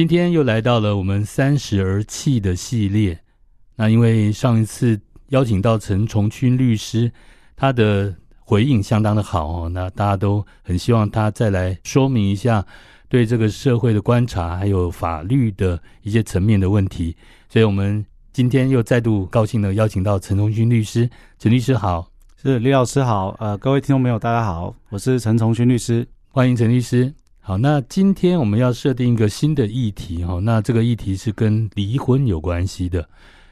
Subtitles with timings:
[0.00, 3.20] 今天又来到了我们三十而泣的系列。
[3.76, 7.12] 那因为上一次邀请到陈崇勋律师，
[7.54, 12.64] 他的回应相当的好哦，那大家都很希望他再来说明一下
[13.10, 17.14] 对这个社会的观察，还有法律的一些层面的问题。
[17.50, 21.10] 所以我们今天又再度高兴的邀请到陈崇勋律师。
[21.38, 22.10] 陈律师好，
[22.42, 27.12] 是李老师好，呃，各位听众朋友大家好，我是陈崇勋律师，欢迎陈律师。
[27.42, 33.08] 好，那今天我们要设定一个新的议题哈，那这个议题是跟离婚有关系的，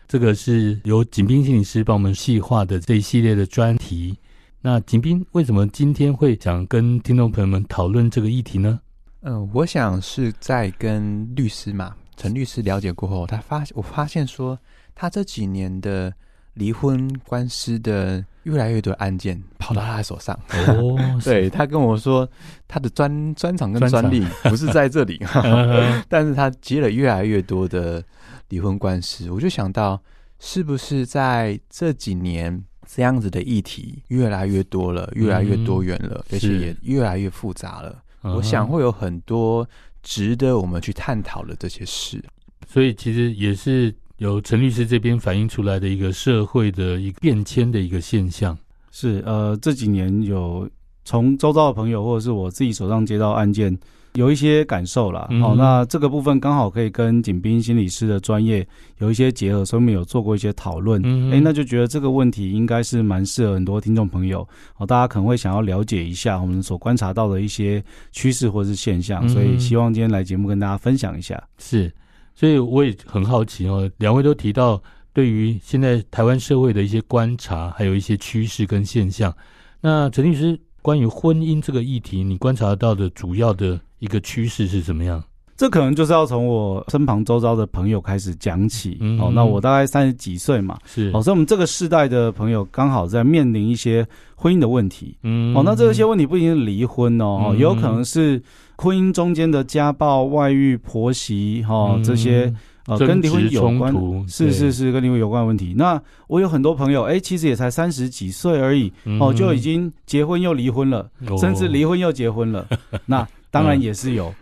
[0.06, 4.16] 这个是由景斌心理师帮我们细化的这一系列的专题。
[4.60, 8.78] 那景斌为什么今天会想跟听众朋友们讨论这个议题呢？
[9.22, 14.56] 嗯、我想是在跟律师嘛，陈律师了解过后，他发我发现说，
[14.94, 16.12] 他这几年的
[16.54, 18.24] 离婚官司的。
[18.48, 20.34] 越来越多案件跑到他的手上。
[20.48, 22.26] 哦， 对，他跟我说，
[22.66, 25.20] 他的专专长跟专利 不是在这里，
[26.08, 28.02] 但是他接了越来越多的
[28.48, 30.02] 离婚官司，我就想到，
[30.38, 38.02] 是不是在这几年这样子的议题越来越多了，越来越多元了，而且也越来越复杂了。
[38.22, 39.68] 我想会有很多
[40.02, 42.24] 值得我们去探讨的这些事，
[42.66, 43.94] 所以其实也是。
[44.18, 48.56] 由陈律师这边反映出来的一个社会的一个变迁的一个现象，
[48.90, 50.68] 是呃这几年有
[51.04, 53.76] 从周遭的朋友或者是我自己手上接到案件，
[54.14, 55.20] 有一些感受啦。
[55.20, 58.66] 好、嗯哦，那这个部分刚好可以跟景斌心理师的专业
[58.98, 61.00] 有一些结合，所以我们有做过一些讨论。
[61.04, 64.46] 嗯，哎，那就觉得这个问题应该是蛮适合很多听众朋友，
[64.78, 71.40] 哦，大家可能会想要了解一下我们所观察到的一些趋势或是现象，所以希望今天来节目跟大家分享一下。
[71.58, 71.92] 是。
[72.38, 74.80] 所以我也很好奇哦，两位都提到
[75.12, 79.36] 对于现在台湾社会的一些观察，还有一些趋势跟现象。
[79.80, 85.20] 那陈律师，关于婚姻这个议题，你观察到的主要的一个趋势是怎么样？
[85.58, 88.96] 这可能就是要从我身旁周遭的朋友开始讲起。
[89.00, 95.14] 嗯，哦，那我大概三十几岁嘛，是，哦，所以我们这个世代的朋友刚好在面临一些婚姻的问题。
[95.22, 98.40] 嗯，哦，那这些问题不一定是离婚哦，也有可能是。
[98.80, 102.54] 婚姻中间的家暴、外遇、婆媳，哈、嗯，这些
[102.86, 103.92] 呃跟离婚有关，
[104.28, 105.74] 是是是跟离婚有关的问题。
[105.76, 112.68] 那我有很多朋友，哎、欸，其实也才三十几岁而已，嗯、哦，就已经结婚又离婚了，哦、甚至离婚又结婚了。
[113.04, 114.32] 那当然也是有，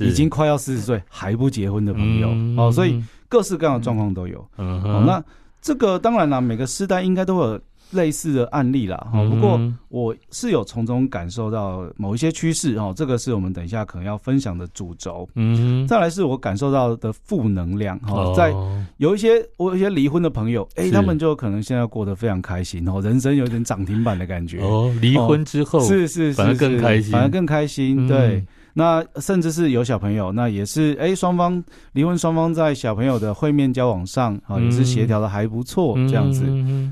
[0.00, 4.46] 已经快要四十岁还不结婚的朋友，嗯、哦，所以各式各样的状况都有。
[4.58, 5.22] 嗯、哦，那
[5.60, 7.60] 这个当然了，每个世代应该都有。
[7.92, 9.60] 类似的案例啦，哈，不过
[9.90, 15.26] 我是有从中感受到某一些趋势，哦，这个是我们等一下可能要分享的主轴。
[15.36, 18.52] 嗯，再来是我感受到的负能量，哈，在
[18.96, 24.60] 有一些我有一些离婚的朋友，哎，他们就可能现在过得非常开心，哦，人生有点涨停板的感觉。
[24.62, 28.44] 哦，离婚之后是是反而更开心，反而更开心，对。
[28.78, 36.44] 那甚至是有小朋友，那也是哎，双方离婚双方在小朋友的会面交往上啊，也是协调的还不错，这样子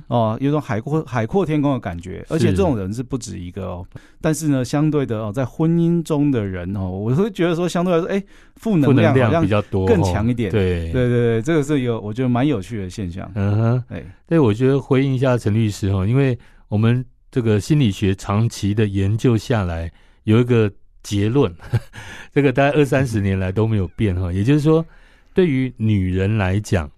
[0.09, 2.25] 哦，有种海阔海阔天空的感觉。
[2.31, 3.87] 而且这种人是不止一个哦。
[4.19, 8.25] 但是呢，相对的哦，在婚姻中的人哦，我会觉得说，相对来说，哎，
[8.57, 10.51] 负能量好像比较多，更强一点。
[10.51, 13.31] 对对对对，这个是有我觉得蛮有趣的现象。
[13.35, 20.73] 嗯哼，哎，对，我觉得回应一下陈律师哈，因为我们这个心理学长期的研究下来，有一个。
[21.05, 21.55] 结论，
[22.35, 24.33] 这个大概二三十年来都没有变哈。
[24.33, 24.85] 也就是说，
[25.33, 26.91] 对于女人来讲，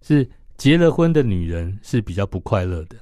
[0.00, 0.26] 是
[0.56, 2.96] 结了婚的女人是比较不快乐的；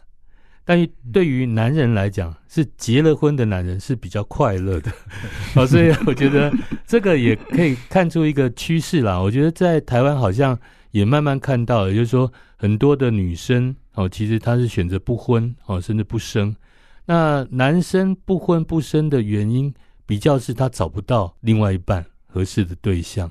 [0.64, 4.90] 但是对于男人来讲，是结了婚的男人是比较快乐的。
[5.54, 6.52] 哦，所以我觉得
[6.86, 9.20] 这个也可以看出一个趋势啦。
[9.20, 10.58] 我觉得在台湾好像
[10.90, 16.56] 也慢慢看到，也就是说，很多的女生哦，其实她是选择不婚哦，甚至不生。
[17.04, 19.72] 那男生不婚不生的原因，
[20.06, 23.28] 比较是他找不到另外一半合适的对象，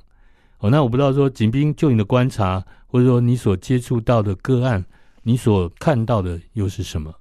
[0.60, 4.84] 哦，那我不知道说景斌就你的观察，或者说你所接触到的个案，
[5.24, 7.14] 你所看到的又是什么？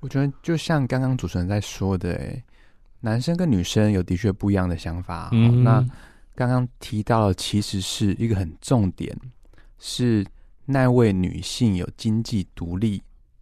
[0.00, 2.44] 我觉得就像刚刚主持人在说的，诶，
[3.00, 5.30] 男生跟女生有的确不一样的想法。
[5.32, 5.82] 嗯，那
[6.34, 9.16] 刚刚提到的其实是一个很重点，
[9.78, 10.26] 是
[10.66, 13.00] 那位女性有经济独立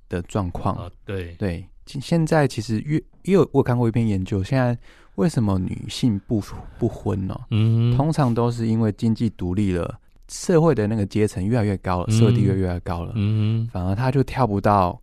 [0.08, 0.76] 的状况。
[0.76, 4.78] 啊，对对，现在其实越因为我有看过一篇研究，现在。
[5.20, 6.42] 为什么女性不
[6.78, 7.38] 不婚呢？
[7.50, 14.98] 嗯，通常都是因为经济独立了，社会的那个阶层越来越高了，社会地位越来越高了，嗯，反而她就跳不到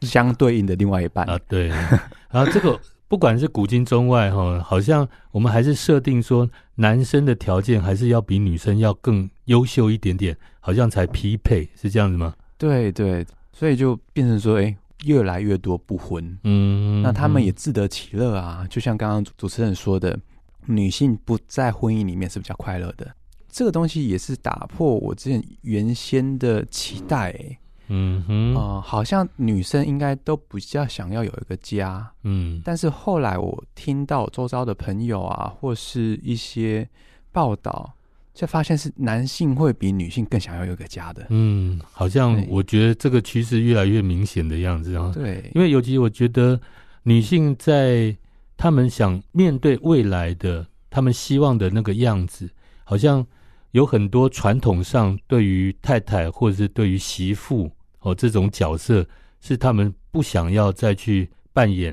[0.00, 1.38] 相对应的另外一半啊。
[1.46, 2.00] 对，然
[2.44, 12.34] 后这个不管是古今中外哈，好像我们还是设定说，男生的条件还是要比女生要更优秀一点点，好像才匹配，是这样子吗？
[12.58, 14.76] 对对，所以就变成说，哎。
[15.04, 18.66] 越来越多不婚，嗯，那他们也自得其乐啊。
[18.68, 20.18] 就像刚刚主持人说的，
[20.66, 23.14] 女性不在婚姻里面是比较快乐的。
[23.48, 27.58] 这个东西也是打破我之前原先的期待、欸。
[27.88, 32.10] 嗯哼，啊、呃，好像女生应该都比较想要有一个家。
[32.22, 36.88] 嗯，但是后来我听到周遭的朋友啊，或是一些
[37.30, 37.92] 报道，
[38.34, 41.26] 就发现是男性会比女性更想要有一个家的。
[41.30, 45.10] 嗯，好像我觉得这个趋势越来越明显的样子啊。
[45.14, 46.60] 对，因为尤其我觉得
[47.04, 48.14] 女性在
[48.56, 52.50] 他们想面对未来的，他们希望的那个样子，
[52.84, 53.24] 好像。
[53.74, 57.68] 有很多传统上对于太太或者是对于媳妇
[58.02, 59.04] 哦这种角色
[59.40, 61.92] 是他们不想要再去扮演，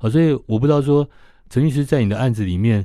[0.00, 1.08] 哦，所以我不知道说
[1.48, 2.84] 陈律师在你的案子里面，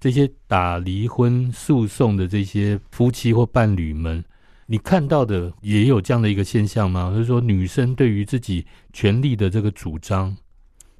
[0.00, 4.24] 这些打离婚诉讼的这些夫妻或伴侣们，
[4.66, 7.10] 你看到的也有这样的一个现象吗？
[7.10, 10.36] 就是说女生对于自己权利的这个主张。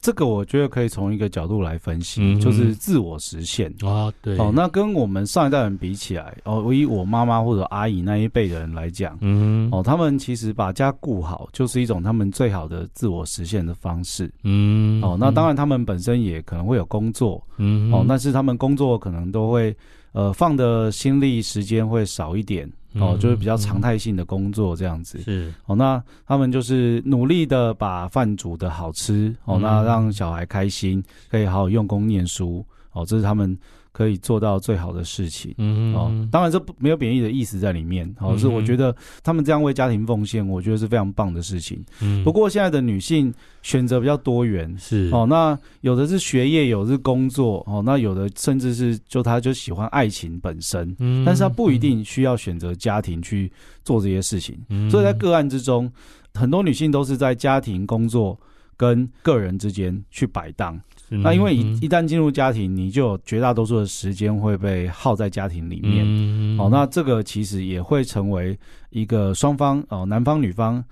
[0.00, 3.72] 这个我觉得可以从一个角度来分析，嗯、就是自我实现。
[3.84, 4.12] 啊。
[4.22, 4.36] 对。
[4.38, 14.32] 哦，那跟我们上一代人比起来，哦，我以我妈妈或者阿姨那一辈的人来讲，嗯，哦，他们其实把家顾好，就是一种他们最好的自我实现的方式。
[14.44, 19.74] 嗯，哦，那当然他们本身也可能会有工作，嗯，哦，但是他们工作可能都会
[20.12, 22.70] 呃放的心力时间会少一点。
[22.94, 25.20] 哦，就是比较常态性的工作这样子。
[25.20, 33.56] 是哦，那他们就是努力的把饭煮的好吃哦，那让小孩开心，可以好好用功念书哦，这是他们。
[33.98, 41.84] 可以做到最好的事情，嗯哦，当然这不没有贬义的意思在里面，哦，是我觉得他们这样为家庭奉献，我觉得是非常棒的事情。
[42.00, 45.10] 嗯，不过现在的女性选择比较多元，是。
[45.12, 53.50] 哦，那有的是学业，有的是工作，哦，那有的甚至是就她就喜欢爱情本身，嗯，但是她不一定需要选择家庭去
[53.82, 55.90] 做这些事情，嗯，所以在个案之中，
[56.34, 58.38] 很多女性都是在家庭、工作
[58.76, 60.80] 跟个人之间去摆荡。
[61.10, 66.04] 那因为一一旦进入家庭，你就有绝大多数的时间会被耗在家庭里面。
[66.06, 68.58] 嗯，哦，那这个其实也会成为
[68.90, 70.84] 一个双方哦，男方女方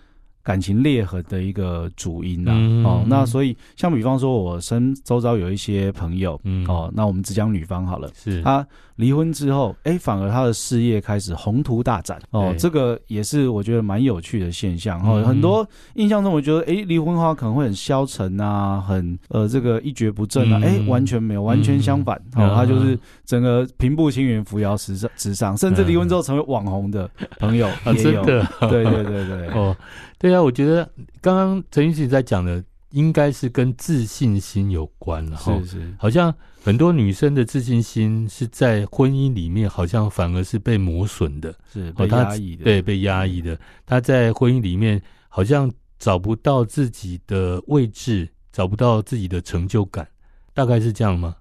[0.46, 2.52] 感情裂痕的一个主因呐。
[2.54, 8.40] 嗯、哦，那所以像比方说，我身周遭有一些朋友，嗯，哦，那我们只讲女方好了，是。
[8.42, 8.64] 他。
[8.96, 12.18] 离婚之后，哎，反而他的事业开始宏图大展。
[12.30, 14.98] 哦，这个也是我觉得蛮有趣的现象。
[15.06, 15.22] 哦。
[15.22, 22.16] 很多印象中，我觉得哎，离婚的话可能会很消沉啊，很呃这个一蹶不振啊，哎，完全没有，完全相反。
[22.36, 27.06] 哦，他就是整个平步青云，扶摇直上，直上，甚至离婚之后成为网红的
[27.38, 28.24] 朋友也有。
[28.24, 29.76] 对对对对哦，
[30.18, 30.88] 对啊，我觉得
[31.20, 36.34] 刚刚陈律师在讲的应该是跟自信心有关了，是是，好像。
[36.66, 43.56] 很多女生的自信心是在婚姻里面，好像反而是被磨损的，是被压抑的，对，被压抑的。
[43.86, 50.08] 她在婚姻里面好像找不到自己的位置，找不到自己的成就感，
[50.54, 51.36] 大概是这样吗？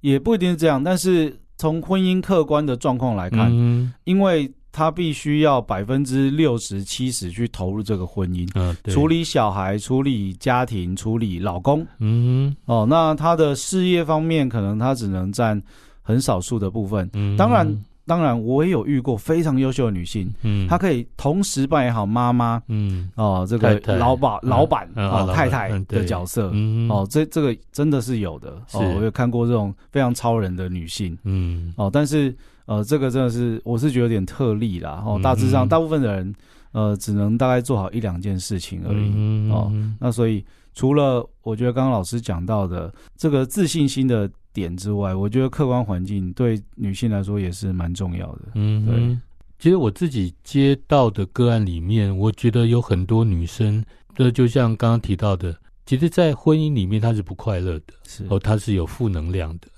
[0.00, 4.52] 也不一定是这样，但是从婚姻客观的状况来看，嗯，因为。
[4.74, 15.62] 他必须要百分之六十七十去投入这个婚姻，嗯，处理小孩、处理家庭、处理老公，嗯，哦，那他的事业方面可能他只能占
[16.02, 17.08] 很少数的部分。
[17.12, 32.34] 嗯，当然，当然，我也有遇过非常优秀的女性，嗯，她可以同时扮演好妈妈，嗯，哦，这个老板、老板啊、太太的角色，嗯，哦，这这个真的是有的，哦，我有看过这种非常超人的女性，嗯，哦，但是。
[32.66, 35.02] 呃，这个真的是，我是觉得有点特例啦。
[35.06, 36.34] 哦，大致上，大部分的人，
[36.72, 39.12] 呃，只能大概做好一两件事情而已。
[39.14, 48.42] 嗯、哦，那所以除了我觉得刚刚老师讲到的这个自信心的点之外，我觉得客观环境对女性来说也是蛮重要的。
[48.54, 49.18] 嗯，对。
[49.58, 53.82] 其实我自己接到的个案里面，我觉得有很多女生，
[54.14, 59.68] 这就像刚刚提到的，其实，在婚姻里面她是不快乐的，是哦，她是有负能量的。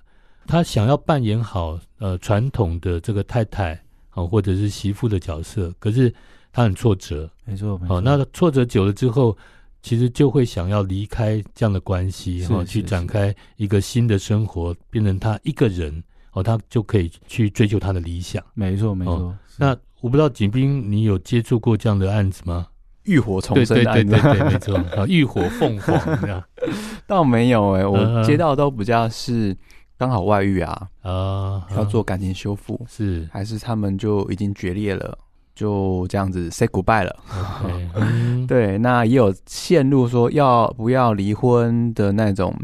[0.46, 3.72] 他想要扮演好呃传统的这个太太
[4.10, 6.12] 啊，或者是媳妇的角色，可是
[6.52, 8.00] 他很挫折，没错，没错。
[8.00, 9.36] 那挫折久了之后，
[9.82, 18.42] 其实就会想要离开这样的关系，哈，去展开一个新的生活，变成他一个人哦，他就可以去追求他的理想。
[18.54, 19.36] 没错，没错。
[19.58, 22.66] 那我不知道景斌，你有接触过这样的案子吗？
[23.04, 26.42] 浴火重生的案子，对对对对，没错啊，浴火凤凰这样，
[27.06, 29.56] 倒没有哎，我接到都比较是。
[29.98, 35.18] 刚好外遇啊，啊，要做感情修复，是还是他们就已经决裂了，
[35.54, 37.16] 就这样子 say goodbye 了。
[37.28, 42.54] Okay, 对，那也有陷入说要不要离婚的那种，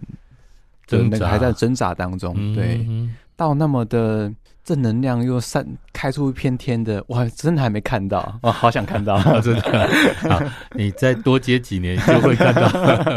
[0.86, 2.34] 就那个还在挣扎当中。
[2.54, 2.86] 对，
[3.36, 4.32] 到那么的。
[4.64, 9.88] 正能量又散开出一片天的，我真的还没看到，我 好想看到， 真的。
[10.28, 10.40] 好，
[10.74, 12.68] 你再多接几年就会看到。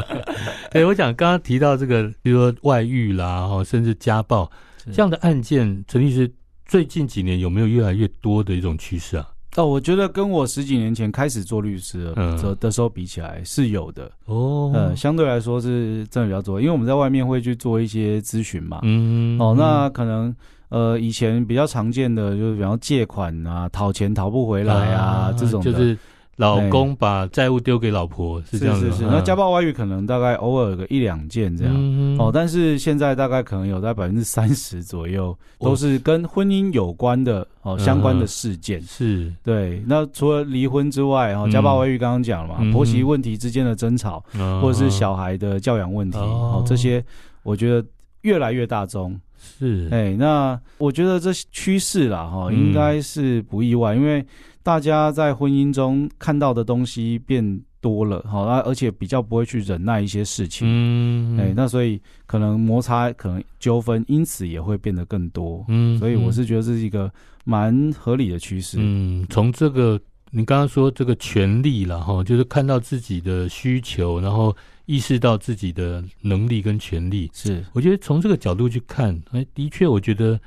[0.72, 4.50] 对，我想刚刚提到这个，比如说外遇啦，甚至家暴
[4.92, 6.32] 这样的案件，陈律师
[6.66, 9.30] 最近几年有没有越来越多的一种趋势啊？
[9.56, 14.70] 哦，我觉得跟我十几年前开始做律师的、嗯、的时候比起来是有的哦。
[14.74, 18.82] 呃，相对来说是真的比较多，因为我们在外面会去做一些咨询嘛。
[18.84, 20.36] 嗯，哦，那可能
[20.76, 25.98] 呃以前比较常见的就是比方借款啊、讨钱讨不回来啊、啊这种的，就是。
[26.38, 28.88] 老公把债务丢给老婆，是这样子。
[28.88, 38.82] 是是是，那家暴外遇可能大概偶尔有个一两件这样、嗯、哦，但是现在大概可能有在百分之三十左右都是跟婚姻有关的哦相关的事件。
[38.82, 39.82] 嗯、是对。
[39.88, 47.02] 那除了离婚之外，哦，家暴外遇刚刚讲了嘛，嗯、婆媳问题之间的争吵，嗯、或者是小孩的教养问题，哦，哦，这些
[47.44, 47.88] 我觉得
[48.24, 49.18] 越来越大宗。
[49.60, 54.26] 是，哎、欸，那我觉得这趋势啦，哈，应该是不意外，嗯、因为。
[54.66, 67.12] 大家在婚姻中看到的东西变多了，好，那而且比较不会去忍耐一些事情，嗯，哎，那所以可能摩擦、可能纠纷，因此也会变得更多，嗯，所以我是觉得这是一个
[67.44, 68.78] 蛮合理的趋势。
[68.80, 74.52] 嗯，从这个你刚刚说这个权利了哈，就是看到自己的需求，然后
[74.86, 80.40] 意识到自己的能力跟权利，是，我觉得从这个角度去看，哎，的确，我觉得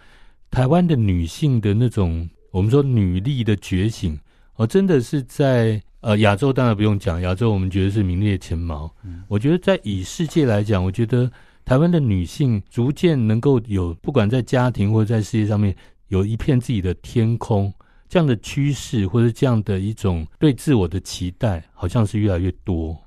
[0.51, 2.29] 台湾的女性的那种。
[2.51, 4.19] 我们说女力的觉醒，
[4.57, 8.91] 哦，真的是在呃亚洲，当然不用讲，亚洲我们觉得是名列前茅。
[9.05, 11.31] 嗯，我觉得在以世界来讲，我觉得
[11.67, 15.77] 台湾的女性逐渐能够有，不管在家庭或者在事业上面，
[16.09, 17.73] 有一片自己的天空，
[18.09, 22.99] 这样的趋势或者这样的一种对自我的期待，好像是越来越多。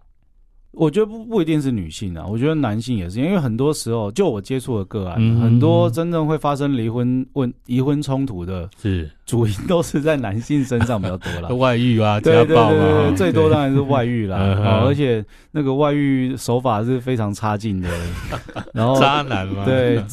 [0.73, 9.09] 我觉得不不一定是女性啊，我觉得男性也是，因为很多时候就我接触的个案，嗯、很多真正会发生离婚问离婚冲突的，是。
[9.25, 14.37] 主因都是在男性身上比较多了， 外遇啊，家暴啊，最多当然是外遇啦，
[14.85, 17.89] 而且那个外遇手法是非常差劲的，
[18.73, 20.03] 然后渣男嘛，对，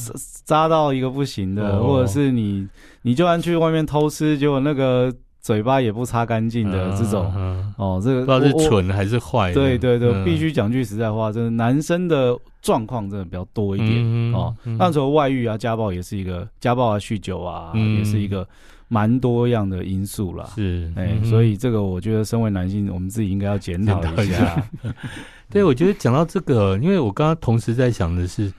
[0.44, 2.66] 渣到一个不行的，哦、或者是你
[3.02, 5.12] 你就算去外面偷吃，结果那个。
[5.40, 9.52] 嘴巴也不擦干净的这种，嗯、哦，这个不知道是蠢还是坏。
[9.54, 14.54] 对对对，嗯、必须讲句实在话，真的男生的状况真的比较多一点、嗯、哦。
[14.78, 18.46] 那时候外遇啊、家暴也是一个，家暴啊、酗酒啊，嗯、也是一个
[18.88, 20.44] 蛮多样的因素啦。
[20.54, 24.62] 是，哎、所以这个我觉得，身为男性，我们自己应该要检讨一下。
[25.48, 28.52] 对，我觉得讲到这个，因为我刚刚同时在想的是，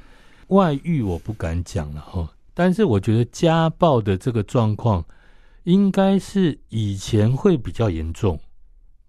[0.48, 5.06] 外遇我不敢讲了哈，但是我觉得家暴的这个状况。
[5.70, 8.40] 应该是以前会比较严重，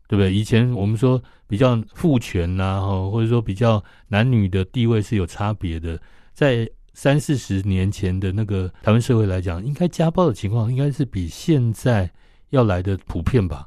[0.06, 0.30] 对不对？
[0.30, 5.98] 以前我们说比较父权呐，哈或者说比较男女的地位是有差别的。
[6.34, 12.10] 在三四十年前的那个台湾社会来讲，应该家暴的情况应该是比现在
[12.50, 13.66] 要来的普遍吧。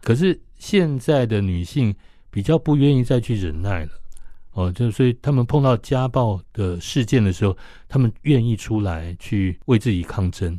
[0.00, 1.92] 可是现在的女性
[2.30, 3.90] 比较不愿意再去忍耐了，
[4.52, 7.56] 哦，就所以他们碰到家暴的事件的时候，
[7.88, 10.56] 他们愿意出来去为自己抗争。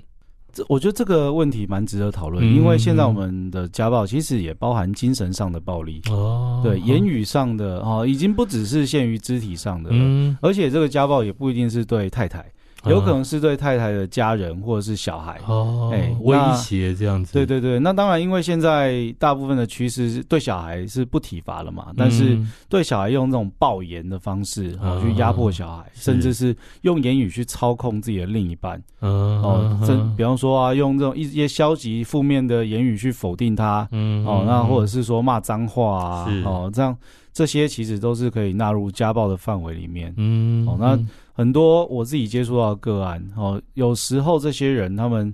[0.67, 12.45] 我觉得这个问题蛮值得讨论，因为现在我们的家暴其实也包含精神上的暴力，哦，对，言语上的哦，已经不只是限于肢体上的了，嗯，而且这个家暴也不一定是对太太。
[12.85, 15.39] 有可能是对太太的家人或者是小孩。
[15.47, 17.33] 哦，哎，威胁这样子。
[17.33, 22.37] 对对对，那当然，因为现在大部分的趋势是对小孩是不体罚了嘛，但是
[22.69, 28.81] 对小孩用这种暴言的方式去压迫小孩，甚至是用言语去操控自己的另一半。
[28.99, 36.95] 哦，这比方说啊，用这种一些消极负面的言语去否定他，嗯，哦，那或者是说骂脏话啊，哦，这样
[37.39, 40.13] 这些其实都是可以纳入家暴的范围里面。
[40.17, 40.99] 嗯，哦，那。
[41.39, 45.33] 很多我自己接触到的个案，哦，有时候这些人他们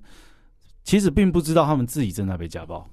[0.84, 2.88] 其实并不知道他们自己正在被家暴，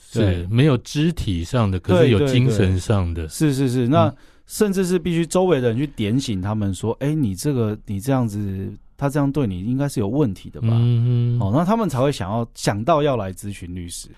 [0.00, 3.86] 是没有肢体上的，可是有精神上的，是是是。
[3.86, 4.10] 那
[4.46, 11.40] 甚至是必须周围的人去点醒他们说：“哎、嗯，你这个你这样子，他这样对你应该是有问题的吧？”嗯嗯。
[11.42, 14.08] 哦，那他们才会想要想到要来咨询律师。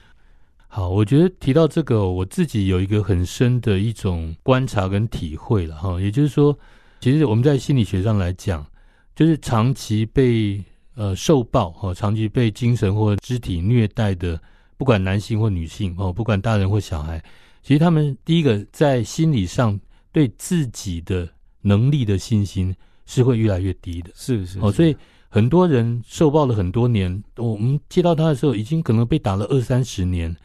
[0.69, 6.57] 好，我觉得提到这个，我自己有一个很深的一种观察跟体会了哈，也就是说。
[7.01, 8.67] 其实我们在心理学上来讲，
[9.15, 10.61] 就是长期被
[10.97, 14.37] 呃受暴哈，长期被精神或肢体虐待的，
[14.77, 17.23] 不管男性或女性哦，不管大人或小孩，
[17.63, 19.79] 其实他们第一个在心理上
[20.11, 21.29] 对自己的
[21.61, 22.75] 能力的信心
[23.07, 24.11] 是会越来越低的。
[24.17, 24.97] 是是哦，所以
[25.29, 30.37] 很多人受暴了很多年，我们接到他的时候，已经可能被打了二三十年，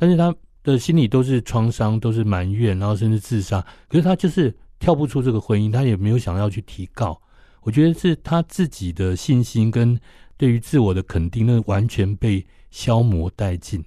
[0.00, 3.60] 但是他的心里都是创伤，都是埋怨，然后甚至自杀。
[3.86, 4.52] 可是他就是。
[4.80, 7.20] 跳不出这个婚姻，他也没有想要去提告。
[7.60, 10.00] 我觉得是他自己的信心跟
[10.38, 13.84] 对于自我的肯定，那完全被消磨殆尽。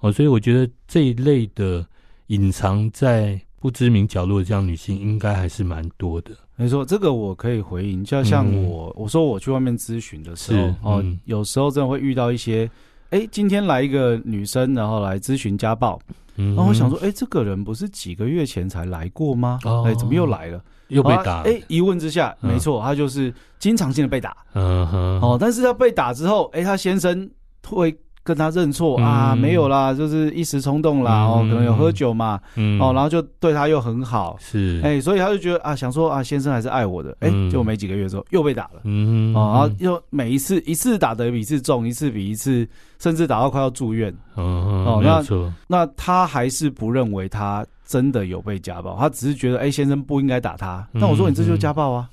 [0.00, 1.86] 哦，所以我觉得这一类的
[2.26, 6.36] 隐藏在不知名角落的这样女性，应该还是蛮多的。
[6.54, 8.04] 没错，这个我可以回应。
[8.04, 12.70] 就像我，嗯、我说我去外面咨询的时候，嗯、哦，有时候真的会遇到一些，
[13.10, 15.98] 哎，今天来一个女生，然后来咨询家暴，
[16.36, 19.58] 嗯、然后我想说，哎，这个人不是几个月前才来过吗？
[19.64, 20.62] 哎、哦，怎么又来了？
[20.88, 21.42] 又被打？
[21.42, 24.36] 哎，一问之下，没错，他就是经常性的被打。
[24.54, 25.20] 嗯哼。
[25.20, 27.30] 哦，但是他被打之后，哎，他先生
[27.68, 27.96] 会。
[28.30, 32.80] 跟他认错啊，没有啦，就是一时冲动啦，哦，可能有喝酒嘛，嗯。
[32.80, 42.64] 哦，然后就对他又很好，是，哎，所以他就觉得啊，想说啊，先生还是爱我的，哎，就没几个月之后又被打了，嗯，哦，然后又每一次一次打得比一次重，一次比一次，
[43.00, 45.20] 甚至打到快要住院，哦，那
[45.66, 52.08] 那他还是不认为他真的有被家暴，他只是觉得哎，先生不应该打他，那我说你这就是家暴啊，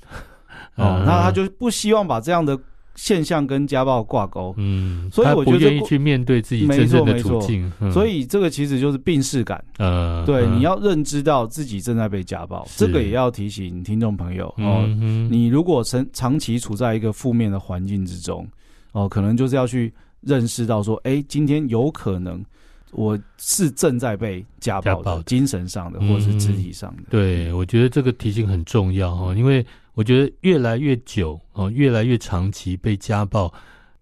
[0.74, 2.58] 哦，那他就不希望把这样的。
[2.98, 14.84] 现象跟家暴挂钩，嗯，所以我觉得不愿意去面对自己真正的处境，嗯、所以这个其实就是病识感，呃，对，嗯、你要认知到自己正在被家暴，是这个也要提醒听众朋友哦。
[15.00, 18.44] 嗯、你如果长长期处在一个负面的环境之中，
[18.90, 22.44] 哦，可能就是要去认识到说，哎，今天有可能
[22.90, 27.02] 我是正在被家暴的，暴的精神上的或者是肢体上的。
[27.02, 29.64] 嗯、对，我觉得这个提醒很重要哈，因为。
[29.98, 33.52] 我觉得越来越久哦，越来越长期被家暴，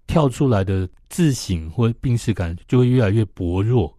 [0.07, 3.97] 跳出来的自省或病识感就会越来越薄弱。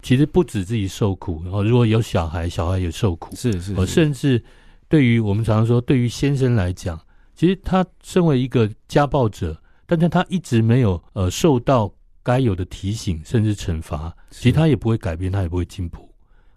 [0.00, 3.84] 其实不止自己受苦，然后如果有小孩，小孩也受苦，是是，是。
[3.86, 4.40] 甚至
[4.88, 6.96] 对于我们常常说，对于先生来讲，
[7.34, 16.08] 其实他身为一个家暴者，但是他一直没有呃受到该有的提醒，甚至惩罚，其实他也不会改变，他也不会进步。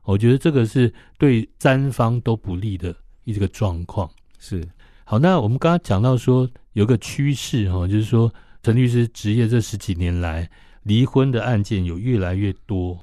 [0.03, 4.07] 我觉得这个是对三方都不利的一个状况。
[4.39, 4.63] 是，
[5.03, 10.49] 好，那我们刚刚讲到说有个趋势哈，就是说陈律师执业这十几年来，
[10.83, 12.97] 离婚的案件有越来越多。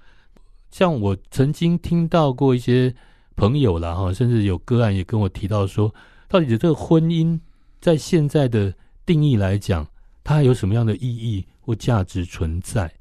[0.71, 2.95] 像我曾经听到过一些
[3.37, 5.95] 朋友啦哈，甚至有个案也跟我提到说，
[6.29, 7.39] 到底这个婚姻
[7.81, 8.75] 在现在的
[9.07, 9.87] 定义来讲，
[10.23, 12.93] 它还有什么样的意义或价值存在？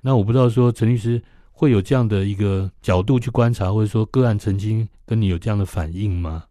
[0.00, 6.44] 那我不知道说陈律师会有这样的一个角度去观察，或者说个案曾经跟你有这样的反应吗？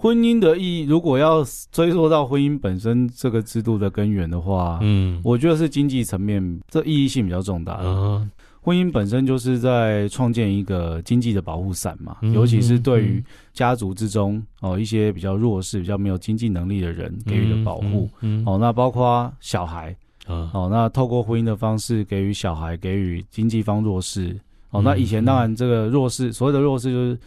[0.00, 7.80] 婚姻的意义，如果要追溯到婚姻本身这个制度的根源的话，嗯，我觉得是经济层面，这意义性比较重大。
[7.82, 8.30] 嗯，
[8.60, 13.20] 婚姻本身就是在创建一个经济的保护伞嘛，嗯、尤其是对于
[13.52, 18.08] 家族之中哦一些比较弱势、比较没有经济能力的人给予的保护。
[18.46, 19.92] 哦，那包括小孩，
[20.28, 24.38] 嗯、哦，那透过婚姻的方式给予小孩，给予经济方弱势。
[24.70, 27.18] 哦，那以前当然这个弱势，所谓的弱势就是。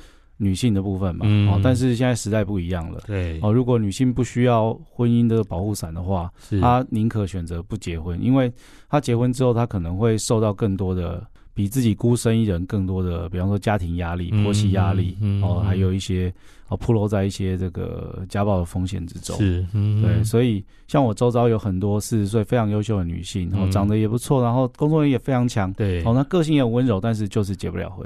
[0.43, 6.59] 女性的部分嘛，嗯、哦，但是现在时代不一样了，对，哦，如果女性不需要婚姻的保护伞的话，是。
[6.59, 8.51] 她宁可选择不结婚，因为
[8.89, 11.23] 她结婚之后，她可能会受到更多的
[11.53, 16.33] 比自己孤身一人更多的，比方说家庭压力、婆媳压力，嗯、哦，还有一些
[16.69, 28.03] 哦，暴露在一些这个家暴的风险之中，是，嗯、对，所以像我周遭有很多四十岁非常优秀的女性，然后长得也不错，然后工作能力也非常强，对，哦，那个性也很温柔，但是就是结不了婚。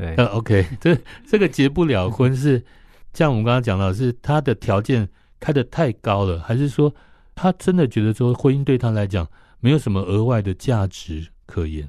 [0.00, 0.96] 对、呃、 OK，这
[1.28, 2.64] 这个结不了婚是，
[3.12, 5.06] 像我们刚刚讲到，是他的条件
[5.38, 6.92] 开得太高了，还是说
[7.34, 9.28] 他真的觉得说婚姻对他来讲
[9.60, 11.86] 没有什么额外的价值可言？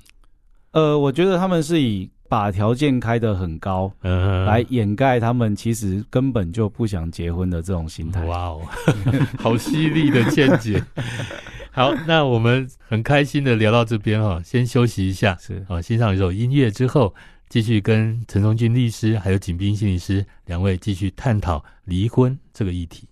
[0.72, 8.24] 呃，我觉得他们是以把条件开得很高，嗯，来掩盖他们其实根本就不想结婚的这种心态。
[8.26, 8.62] 哇哦，
[9.40, 10.84] 好犀利的见解。
[11.74, 17.14] 好，那我们很开心的聊到这边哈，先休息一下，是啊，欣赏一首音乐之后。
[17.52, 23.06] 继续跟陈松俊律师还有景斌心理师两位继续探讨离婚这个议题。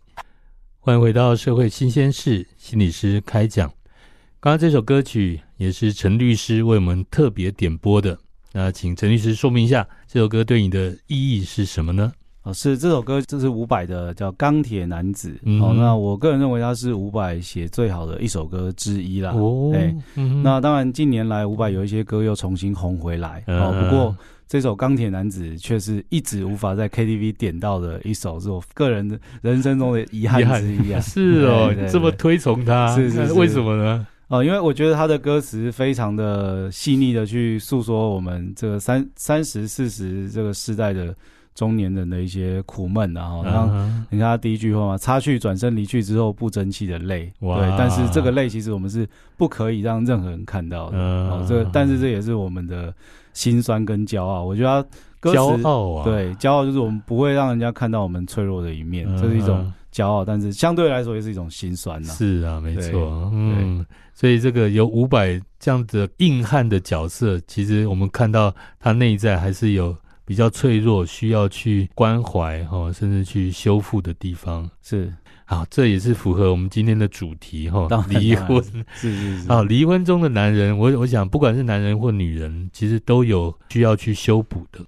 [0.80, 3.68] 欢迎回到社会新鲜事，心理师开讲。
[4.40, 8.18] 刚刚这首歌曲也是陈律师为我们特别点播的。
[8.54, 12.14] 那请陈律师说明一下这首歌对你的意义是什么呢？
[12.50, 15.30] 哦，是这首歌，这是伍佰的，叫《钢铁男子》。
[15.44, 19.32] 嗯、哦，那我个人认为他是伍佰写最好的一首歌之一啦。
[19.36, 23.44] 哦，哎、嗯，那当然近年来伍佰有一些歌又重新红回来。
[23.48, 24.16] 嗯、哦，不过
[24.48, 31.00] 这首《钢铁男子》却是一直无法在 KTV 点到的一首，是我个人的人生中的遗憾之一啊。
[31.02, 34.08] 是哦，对对对，这么推崇他，是是是，为什么呢？
[34.30, 41.14] 哦，因为我觉得他的歌词非常的细腻的去诉说我们这个三三十四十这个时代的。
[41.56, 43.68] 中年人的一些苦闷，然后，然后
[44.10, 52.94] 你看他第一句话嘛，擦去转身离去之后不争气的泪，对，但是这个泪其实我们是不可以让任何人看到的，哦，这个，但是这也是我们的
[53.34, 54.44] 心酸跟骄傲。
[54.44, 62.14] 我觉得他歌词，骄傲啊，对，骄傲就是我们不会让人家看到我们脆弱的一面，这是一种骄傲，但是相对来说也是一种心酸呐。
[62.14, 69.94] 是啊，没错，嗯，所以这个有五百这样子硬汉的角色，其实我们看到他内在还是有。
[70.30, 75.12] 比较脆弱，需要去关怀哈，甚至去修复的地方是。
[75.44, 78.64] 好，这也是符合我们今天的主题哈，离婚
[78.94, 79.48] 是是是。
[79.50, 84.86] 好，离婚中的男人，我我想不管是男人或女人，其实都有需要去修补的。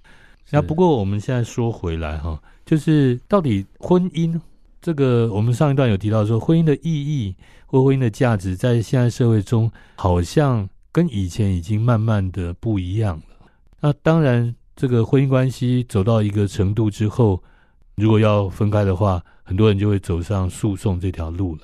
[0.50, 4.40] 那不过我们现在说回来哈，就是到底婚姻
[4.80, 7.34] 这个，我们上一段有提到说，婚姻的意义
[7.66, 13.48] 或婚姻的价值，在现在社会中，好像跟以前已经慢慢的不一样了。
[13.80, 17.40] 那当然，这个婚姻关系走到一个程度之后，
[17.94, 21.60] 如果要分开的话，很多人就会走上诉讼这条路了。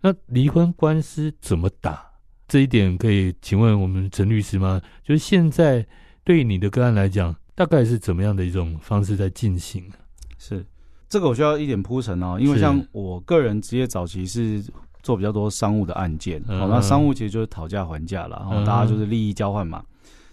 [0.00, 2.00] 那离婚官司怎么打？
[2.46, 4.80] 这一点可以请问我们陈律师吗？
[5.02, 5.84] 就是现在
[6.22, 9.90] 对于你的个案来讲，大概是怎么样的一种方式在进行？
[10.38, 10.64] 是
[11.08, 14.64] 这个我需要一点铺陈哦，因为像我个人职业早期是
[15.02, 19.82] 做比较多商务的案件，嗯、哦，那商务其实就是讨价还价了，然后大家就是利益交换嘛。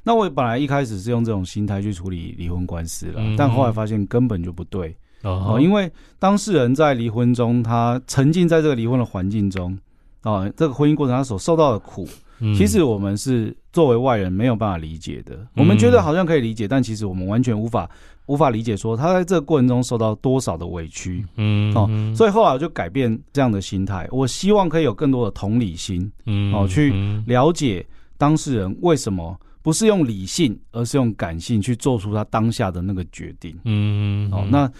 [0.07, 9.77] 那我本来一开始是用这种心态去处理离婚官司了，嗯、但后来发现根本就不对哦，因为当事人在离婚中，他沉浸在这个离婚的环境中
[10.21, 12.07] 啊，这个婚姻过程他所受到的苦，
[12.39, 15.35] 嗯、其实我们是作为外人没有办法理解的。
[15.35, 17.89] 嗯、我们觉得好像可以理解，但其实我们完全无法
[18.27, 21.25] 无法理解说他在这个过程中受到多少的委屈。
[21.35, 26.93] 嗯，哦，所以后来我就改变这样的心态，我希望可以有更多的同理心，嗯，哦，去
[27.25, 27.85] 了解
[28.17, 29.37] 当事人为什么。
[29.67, 33.53] 不是用理性，而是用感性去做出他当下的那个决定。
[33.65, 34.71] 嗯，嗯，哦，那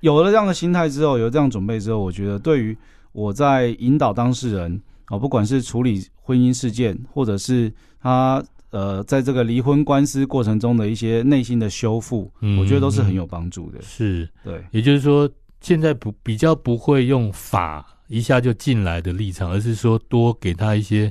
[0.00, 2.76] 有了这样的心态之后，有这样准备之后，我觉得对于
[3.12, 13.80] 我在引导当事人哦，不管是处理婚姻事件，或者是他呃，在这个离婚官司过程中的一些内心的修复，嗯，我觉得都是很有帮助的。
[13.80, 15.26] 是，对，也就是说，
[15.62, 21.10] 现在不比较不会用法一下就进来的立场，而是说多给他一些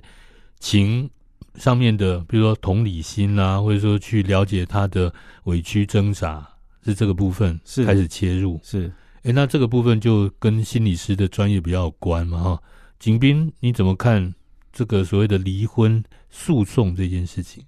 [0.60, 1.10] 情。
[1.58, 5.12] 上面的，比如说同理心啊，或者说去了解他的
[5.46, 6.48] 委屈挣扎，
[6.86, 8.60] 是这个部分是开始切入。
[8.63, 8.91] 是，
[9.24, 12.63] 哎，那这个部分就跟心理师的专业比较有关嘛，哈。
[13.00, 14.34] 景斌，你怎么看
[14.72, 17.63] 这个所谓的离婚诉讼这件事情？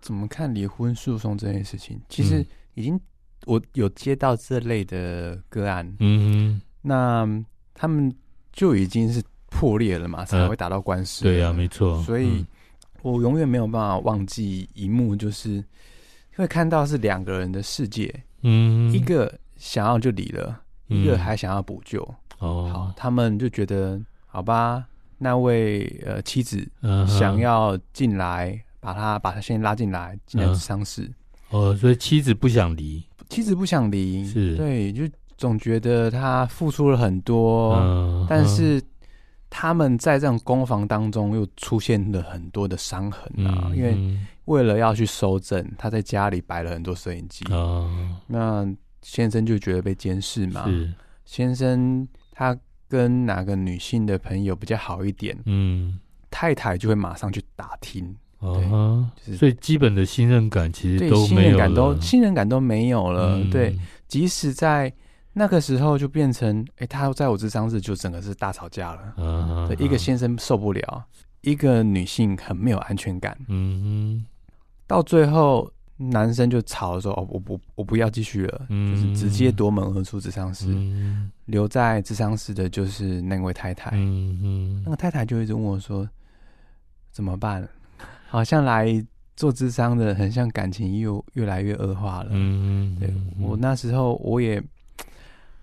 [0.00, 1.98] 怎么看离婚诉讼这件事情？
[2.08, 3.00] 其实已经
[3.46, 8.14] 我有接到这类的个案，嗯哼，那他们
[8.52, 11.24] 就已经是破裂了嘛，才会打到官司。
[11.24, 12.44] 对呀，没错，所以。
[13.04, 15.62] 嗯我永远没有办法忘记一幕，就是
[16.36, 22.02] 会看到是两个人的世界，嗯，一个想要就离了，嗯、一个还想要补救。
[22.38, 24.86] 哦，好，他们就觉得好吧，
[25.18, 26.66] 那位呃妻子
[27.06, 31.12] 想要进来，把他把他先拉进来，进来咨商室。
[31.50, 35.02] 哦，所以妻子不想离，妻子不想离，是对，就
[35.36, 38.82] 总觉得他付出了很多，嗯、但是。
[39.56, 47.44] 他们在这种攻防当中又出现了很多的伤痕啊，嗯、因为为了要去收证，他在家里摆了很多摄影机。
[47.52, 47.88] 哦，
[48.26, 48.68] 那
[49.00, 50.64] 先生就觉得被监视嘛。
[50.66, 50.92] 是，
[51.24, 56.00] 先生他跟哪个女性的朋友比较好一点，嗯，
[56.32, 58.12] 太太就会马上去打听。
[58.40, 63.38] 哦，对就是、所以基本的信任感其实都没有了，信任感都信任感都没有了。
[63.38, 64.92] 嗯、对，即使在。
[65.36, 69.14] 那个时候就变成，哎、欸，他在我智商室就整个是大吵架了。
[69.16, 69.82] Uh huh.
[69.82, 71.04] 一个先生受不了，
[71.40, 73.36] 一个女性很没有安全感。
[73.48, 74.24] 嗯哼、uh，huh.
[74.86, 78.94] 到最后男生就吵说：“哦，我不，我不要继续了。” uh huh.
[78.94, 80.68] 就是直接夺门而出智商室。
[80.68, 81.28] Uh huh.
[81.46, 83.90] 留在智商室的就是那位太太。
[83.94, 84.82] 嗯哼、uh，huh.
[84.84, 86.08] 那个太太就一直问我说
[87.10, 87.68] ：“怎么办？”
[88.30, 92.28] 好像来做智商的，很像感情又越来越恶化了。
[92.30, 93.00] 嗯、uh.
[93.00, 94.62] 对，我那时候我也。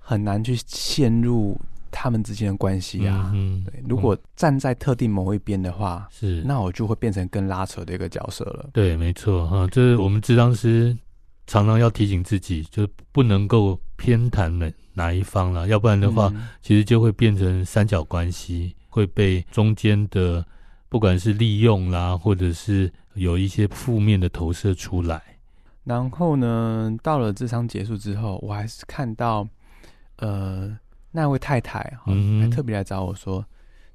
[0.04, 1.58] 很难去陷入
[1.90, 3.32] 他们之间的关系啊。
[3.34, 8.70] 嗯，对，如果站在特定某一边的话，是，那我就会变成更拉扯的一个角色了。
[8.74, 10.98] 对，没错哈，这是我们智商师
[11.46, 20.46] 常常要提醒自己，就是不能够偏袒哪哪一方了，要不然的话，嗯、其实就会变成三角关系，会被中间的
[20.90, 25.22] 不管是利用啦，或者是有一些负面的投射出来。
[25.84, 29.48] 然后呢，到了智商结束之后，我还是看到。
[30.22, 30.78] 呃，
[31.12, 33.46] 那位太太哈，还特别来找我说：“嗯、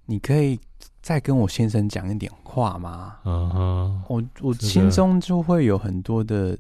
[0.07, 0.59] 你可以
[1.01, 6.59] 再跟我先生讲一点话吗？”嗯哼，我我心中就会有很多的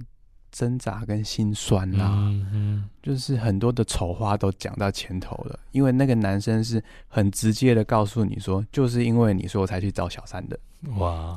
[0.52, 2.14] 挣扎跟心酸啦、啊，
[2.54, 5.58] 嗯、就是很多的丑话都讲到前头了。
[5.72, 10.56] 因为那个男生是很直接的告诉你说，就是因为你说我才去找小三的。
[10.98, 11.36] 哇，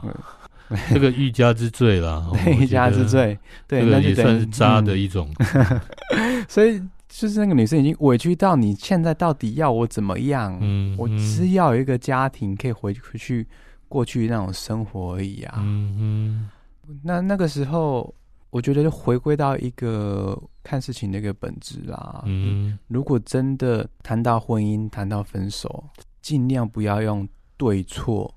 [0.70, 3.38] 嗯、 这个欲加之罪啦， 欲加之罪，
[3.68, 5.28] 对，那也算是渣的一种。
[6.16, 6.80] 嗯、 所以。
[7.20, 10.58] 就是那个女生已经委屈到你现在到底要我怎么样？
[10.62, 13.46] 嗯，我只要有一个家庭可以回回去
[13.90, 15.56] 过去那种生活而已啊。
[15.58, 16.50] 嗯
[16.88, 18.16] 嗯，那那个时候
[18.52, 22.24] 我觉得就回归到一个看事情的一个本质啦。
[22.26, 25.84] 嗯，如果真的谈到婚姻，谈到分手，
[26.22, 27.28] 尽量不要用
[27.58, 28.34] 对错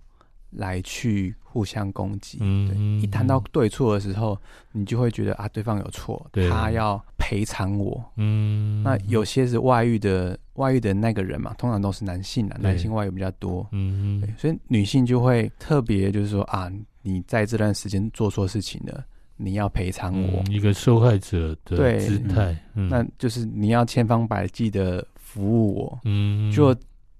[0.50, 2.38] 来去互相攻击。
[2.40, 4.38] 嗯，对，一谈到对错的时候，
[4.72, 8.02] 你就会觉得啊，对方有错，他要赔偿我。
[8.16, 13.66] 嗯，那有些是外遇的，外遇的那个人嘛，通常都是男性啊，男性外遇比较多。
[13.72, 19.04] 嗯，对，所以女性就会特别就是说啊，你在这段时间做错事情了。
[19.38, 26.76] 你要赔偿我、嗯、一个受害者的姿态，嗯、那就是你要千方百计的服务我，嗯，就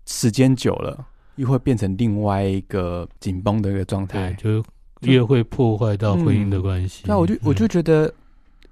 [0.07, 1.05] 时间久了
[1.37, 4.64] 又会变成另外一个紧绷的一个状态，就
[5.01, 7.05] 越会破坏到婚姻的关系。
[7.07, 8.12] 那、嗯、我就我就觉得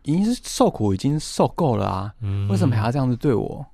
[0.03, 3.65] 已经是受苦已经受够了啊，嗯、为什么还要这样子对我？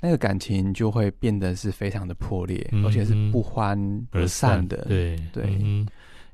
[0.00, 3.78] 那个感情就会变得是非常的破裂，嗯、而且是不欢
[4.10, 4.84] 而散的。
[4.88, 5.60] 对对，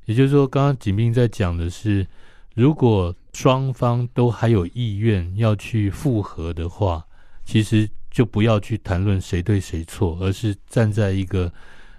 [0.07, 2.07] 也就是说，刚刚景斌在讲的是。
[2.55, 7.07] 如果双方都还有意愿要去复合的话，
[7.45, 11.53] 其实就不要去谈论谁对谁错，而是站在一个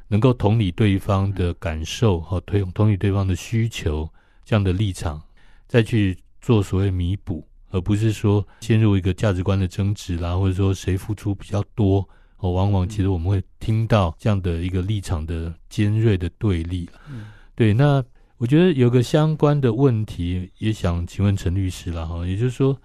[0.09, 4.09] 能够同理对方的感受和同同理对方的需求
[4.43, 5.21] 这样的立场，
[5.65, 12.05] 再去做所谓弥补，而不是说陷入一个价值观的争执啦，或者说谁付出比较多。
[12.39, 16.89] 哦，往往其实我们会听到这样的一个立场的尖锐的对立。
[17.09, 18.03] 嗯，对，那。
[18.39, 22.81] 我觉得有个相关的问题，也想请问陈律师了哈，也就是说，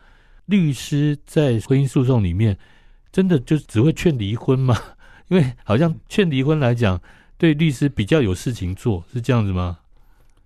[0.46, 2.58] 律师在婚姻诉讼里面，
[3.12, 4.76] 真的就只会劝离婚吗？
[5.28, 7.00] 因为好像劝离婚来讲，
[7.38, 9.78] 对律师比较有事情做，是这样子吗？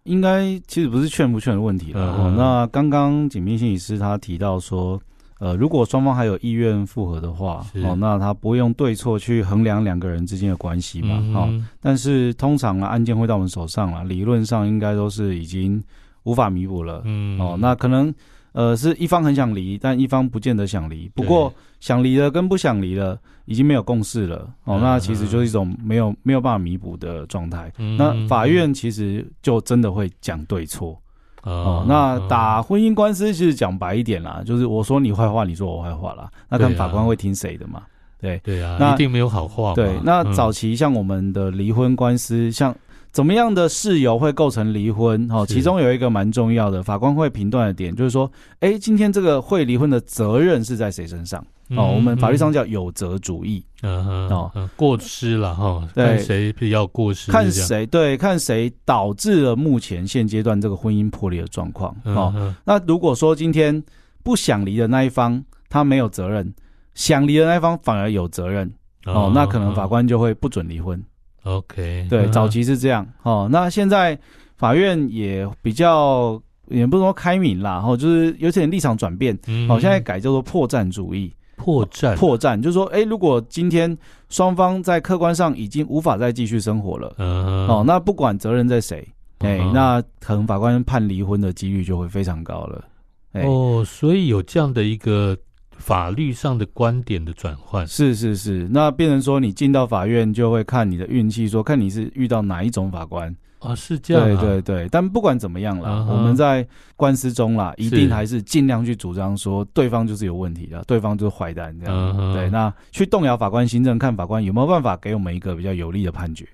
[0.04, 2.16] 应该其实不是劝不劝的问题了。
[2.18, 5.00] 嗯、那刚刚景斌心理师他提到说。
[5.40, 11.14] 呃，如果双方还有意愿复合的话，是哦，那他不会用对错去衡量两个人之间的关系嘛？
[11.32, 11.48] 哦，
[11.80, 15.80] 但是通常啊，案件会到我们手上了，理论上应该都是已经
[16.24, 17.02] 无法弥补了。
[17.04, 18.12] 嗯，哦，那可能
[18.52, 21.11] 呃是一方很想离，但一方不见得想离。
[21.14, 24.48] 不过想离了跟不想离了，已经没有共识了。
[24.64, 27.72] 哦，那其实就是一种没有没有办法弥补的状态。
[27.78, 31.00] 嗯、那法院其实就真的会讲对错。
[31.44, 36.28] 哦，那打婚姻官司其实讲白一点啦，就是我说你坏话，你说我坏话啦。
[36.48, 37.82] 那看法官会听谁的嘛？
[38.20, 39.72] 对对啊，那一定没有好话。
[39.74, 42.74] 对，那早期像我们的离婚官司，像
[43.18, 45.28] 怎么样的事由会构成离婚？
[45.28, 51.44] 哦，其中有一个蛮重要的，法官会评断的点，就是说，哎，今天这个会离婚的责任是在谁身上？
[51.70, 61.92] 哦，我们法律上叫有责主义，嗯哼，哦，过失了哈，看谁比较过失，看谁对，看谁导致了目前现阶段这个婚姻破裂的状况。
[62.04, 63.83] 哦，那如果说今天
[64.22, 66.54] 不想离的那一方他没有责任，
[66.94, 68.72] 想离的那一方反而有责任，
[69.07, 71.02] 哦，那可能法官就会不准离婚。
[71.44, 73.07] OK，对，早期是这样。
[73.22, 74.18] 哦，那现在
[74.57, 79.35] 法院也比较也不能说开明啦，哦，就是有点立场转变，
[79.68, 81.33] 哦，现在改叫做破绽主义。
[81.57, 83.98] 破绽，破绽，就是说，哎、欸，如果今天
[84.29, 89.05] 双方在客观上已经无法再继续生活了，嗯，哦，那不管责任在谁，
[89.38, 92.85] 哎、欸，那可能法官判离婚的几率就会非常高了。
[93.33, 95.37] 欸、哦，所以有这样的一个
[95.78, 103.34] 法律上的观点的转换，是是是，那变成说你进到法院就会看你的运气，说看你是遇到哪一种法官。
[103.60, 104.40] 啊，是这样、啊。
[104.40, 106.64] 对对对，但不管怎么样啦，uh 我们在
[106.94, 112.16] 官司中啦，一定还是尽量去主张说对方就是有问题的，是对方就是坏蛋这样。
[112.16, 116.46] Uh 对，那去动摇法官行政，看法官有没有办法给我们一个比较有利的判决。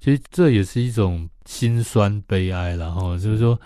[0.00, 3.58] 其实这也是一种心酸悲哀然后，就是说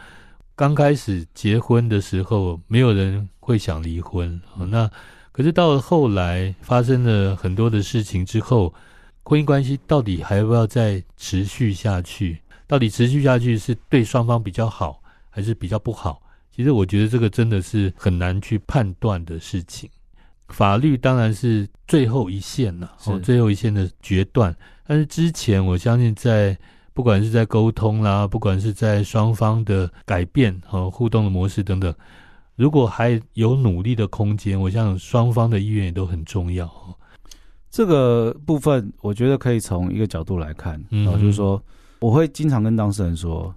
[0.58, 4.90] 刚开始结婚的时候，没有人会想离婚，那
[5.30, 8.74] 可是到了后来发生了很多的事情之后，
[9.22, 12.40] 婚姻关系到底还要不要再持续下去？
[12.66, 16.20] 到底持续下去是对双方比较好，还是比较不好？
[16.50, 19.88] 其实我觉得这个真的是很难去判断的事情。
[20.48, 24.52] 法律当然是最后一线了，哦，最后一线的决断。
[24.84, 26.58] 但是之前我相信，在
[26.98, 31.94] 不管是在沟通啦，不管是在双方的改变和互动的模式等等，
[32.56, 36.68] 如果还有努力的空间，我想双方的意愿也都很重要。
[37.70, 41.62] 这个部分我觉得可以从一个角度来看，嗯，就是说。
[42.00, 43.54] 我会经常跟当事人说，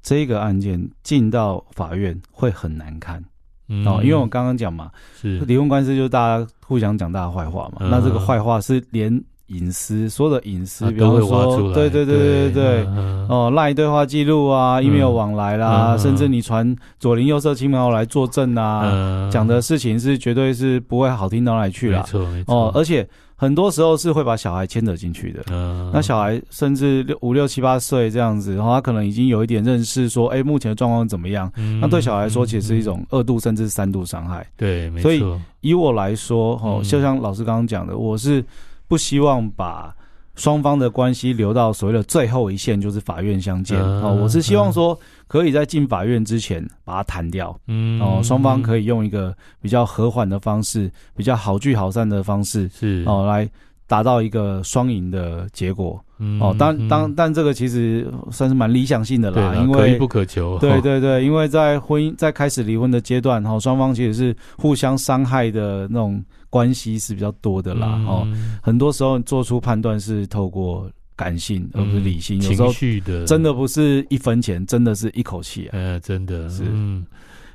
[0.00, 3.22] 这个案件进到法院会很难看，
[3.68, 23.06] 嗯、哦，因为我刚刚讲嘛，是离婚官司就是大家互相讲大家坏话嘛，嗯、那这个坏话是连隐私，所有的隐私，比如说，对对对对对对，嗯、哦，赖对话记录啊，email 往来啦，嗯、甚至你传左邻右舍亲朋好友来作证啊，讲、嗯、的事情是绝对是不会好听到哪里去了，没错没错，哦，而且
[23.36, 25.44] 很多时候是会把小孩牵扯进去的。
[25.50, 31.50] 嗯，那小孩甚至六五六七八岁这样子，然后他可能已经有一点认识，说，哎、欸，目前的状况怎么样？
[31.56, 34.44] 嗯，那对小孩来说，其实是一种二度甚至三度伤害。
[34.56, 35.02] 对，没错。
[35.02, 38.44] 所以以我来说，哦，就像老师刚刚讲的，我是
[38.88, 39.94] 不希望把。
[40.34, 43.76] 双方的关系留到所谓的最后一线，就是法院相见。
[43.76, 44.96] 哦、嗯，我是希望说，
[45.26, 47.58] 可以在进法院之前把它谈掉。
[47.66, 53.50] 嗯，哦，双方可以用一个比较和缓的方式，比较好聚好散的方式，是哦，来
[53.88, 56.00] 达到一个双赢的结果。
[56.20, 60.56] 嗯，哦，当当但这个其实算是蛮理想性的啦，因为可遇不可求。
[60.60, 66.24] 对 对对，因为在婚姻在开始离婚的阶段，哈，双方其实是互相伤害的那种。
[66.50, 76.64] 关系是比较多的啦，哦、嗯，很多时候做出判断是透过感性而不是理性，嗯、有时候情绪的真的不是一分钱，真的是一口气啊，呃，真的是。
[76.66, 77.06] 嗯，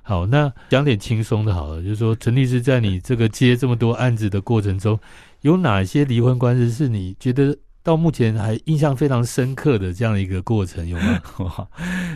[0.01, 4.99] 好，那讲点轻松的，好了，就是说陈律师在你这个接这么多案子的过程中，
[5.41, 7.57] 有哪些离婚官司是你觉得？
[7.83, 11.21] 到目前还印象非常深刻的这样的一个过程有吗？
[11.39, 11.67] 哇，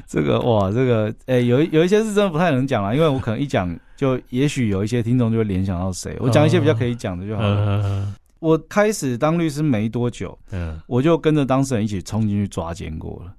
[0.07, 6.15] 这个哇，这个诶、欸，有有一些是真的不太能讲了，因为我可能一讲就也许有一些听众就会联想到谁。
[6.21, 7.49] 我讲一些比较可以讲的就好了。
[7.49, 13.33] Uh, uh, uh, uh, 我开始当律师没多久，嗯、uh,，我就跟着当事人一起冲进去抓奸过了。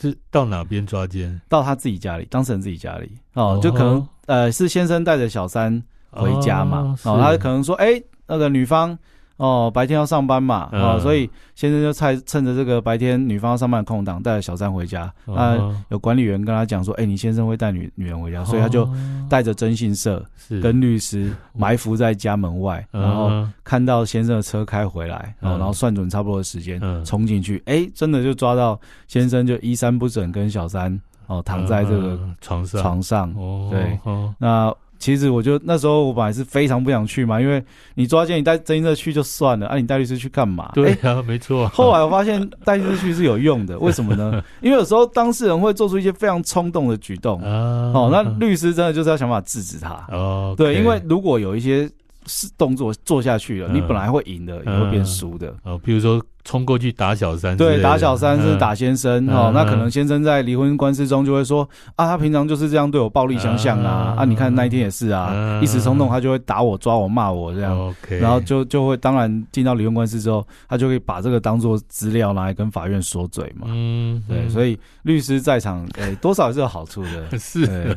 [0.00, 1.38] 是到哪边抓奸？
[1.50, 8.98] 到他自己家里，当事人自己家里哦，就可能、uh, 呃是先生带着小三回家嘛，uh, 哦，他可能说哎、欸、那个女方。
[9.38, 15.10] 哦，白天要上班嘛，啊、哦，所以先生就趁趁着这个白天女方要上班的空档，带着小三回家。
[15.24, 18.42] 那、哦、有管理员跟他讲说：“哎、欸，你先生会带女女人回家。
[18.42, 18.88] 哦”所以他就
[19.28, 20.24] 带着征信社
[20.60, 23.30] 跟律师埋伏在家门外，然后
[23.62, 27.62] 看到先生的车开回来，嗯、然后算准差不多的时间冲进去。
[27.66, 33.32] 哎、欸，真的就抓到先生就衣衫不整，跟小三哦躺在这个床上床上。
[33.70, 33.98] 对，
[34.36, 34.74] 那。
[34.98, 37.62] 其实我就那时候我本来是非常不想去嘛，因为
[37.94, 40.70] 你抓奸你带征信社去就算了，啊，你带律师去干嘛？
[40.74, 41.68] 对啊，欸、没错。
[41.68, 44.42] 后来我发现带律师去是有用的， 为什么呢？
[44.60, 50.04] 因为有时候当事人会做出一些非常冲动的举动，哦，那律师真的就是要想办法制止他。
[50.10, 51.88] 哦，对，因为如果有一些
[52.26, 55.54] 是动作做下去了，你本来会赢的，也会变输的。
[55.62, 56.20] 哦，比如说。
[56.48, 59.50] 冲过去打小三，对，打小三是打先生、嗯、哦。
[59.52, 64.24] 那可能先生在离婚官司中就会说啊，他平常就是这样对我暴力相向啊、嗯、啊！
[64.24, 67.78] 你看那一天也是啊，嗯、一时冲动他就会打我、抓我、骂我这样。
[67.78, 73.66] OK，然后就就会当然进到离婚官司之后，他就会把这个当做资料拿来跟法院说嘴嘛。
[73.66, 77.38] 嗯，对，所以律师在场，诶、欸， 多少也是有好处的。
[77.38, 77.94] 是，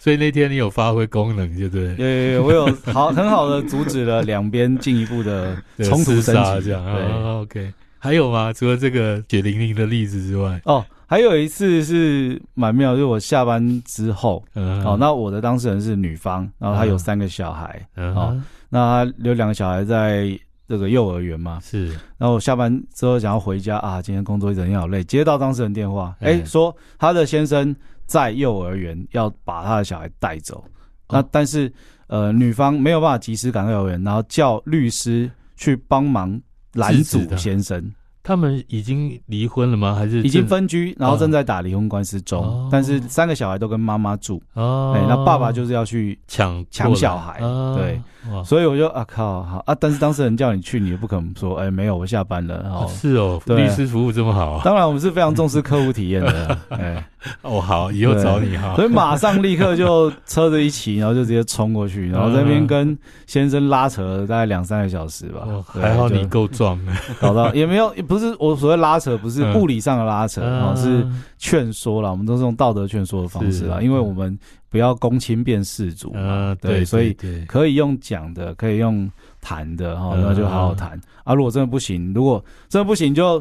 [0.00, 1.94] 所以那天你有发挥功能，对不对？
[1.96, 6.64] 对，我有好很好的阻止了两边进一步的冲突升级。
[6.64, 7.73] 这样，对、哦、，OK。
[8.04, 8.52] 还有吗？
[8.52, 20.38] 除了这个血淋淋的例子之外，哦，还有一次是蛮妙，就是我下班之后，嗯，哦，那我的当事人是女方，然后她有三个小孩，嗯，哦，那她有两个小孩在
[20.68, 21.88] 这个幼儿园嘛，是，
[22.18, 30.62] 然后我下班之后想要回家啊，今天工作一整天好累，接到当事人电话，哎、欸，说他的先生在幼儿园要把他的小孩带走，
[31.08, 31.72] 那但是
[32.08, 36.38] 呃，女方没有办法及时赶到幼儿园，然后叫律师去帮忙。
[36.74, 37.92] 拦阻先生，
[38.24, 39.94] 他们已经离婚了吗？
[39.94, 42.42] 还是已经分居，然后正在打离婚官司中？
[42.42, 44.42] 哦、但是三个小孩都跟妈妈住。
[44.54, 47.38] 哦，哎、欸，那爸爸就是要去抢抢小孩。
[47.40, 48.00] 哦、对。
[48.42, 49.76] 所以我就啊靠好啊！
[49.78, 52.56] 但是当事人叫你去，你也不可能说哎、欸、没有，我下班了。
[52.70, 54.62] 哦，是哦，律师服务这么好、啊。
[54.64, 56.58] 当然，我们是非常重视客户体验的。
[56.70, 57.04] 哎、欸，
[57.42, 58.74] 哦好，以后找你哈。
[58.76, 65.42] 所以马上立刻就车子一骑，然后就直接冲过去， 然后在那边跟先生拉扯了大概两三个小时吧。
[65.44, 66.80] 哦、还好你够壮，
[67.20, 71.06] 搞到也没有，不是我所谓拉扯，不是物理上的拉扯，哦、嗯，是
[71.38, 72.10] 劝说啦。
[72.10, 74.38] 我们都是用道德劝说的方式啦，因为我们。
[74.70, 79.08] 不要公亲变世主嘛，呃、对，所以可以用讲的，可以用
[79.40, 81.00] 谈的，哈、呃，那就好好谈。
[81.22, 83.40] 啊，如果真的不行，如果真的不行，就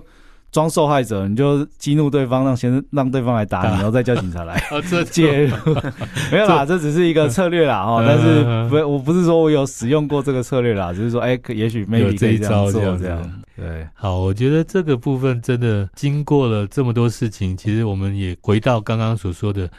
[0.52, 4.62] 装受害者，你就激怒对方，让先让对方来打你，然后再叫警察来
[5.10, 5.56] 介入。
[6.32, 8.08] 没有啦，这只是一个策略啦，哈、呃。
[8.08, 13.43] 但是不，我不是说我有使用过这个策略啦，只是说，哎、欸，也许 maybe 可以这样做，这样。
[13.56, 19.70] 对，好，我觉得这个部分真的经过了这么多事情，其实我们也回到刚刚所说的。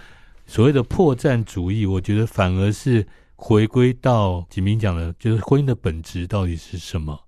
[0.46, 7.18] 所谓的破绽主义，我觉得反而是回归到锦明讲的，就是婚姻的本质到底是什么？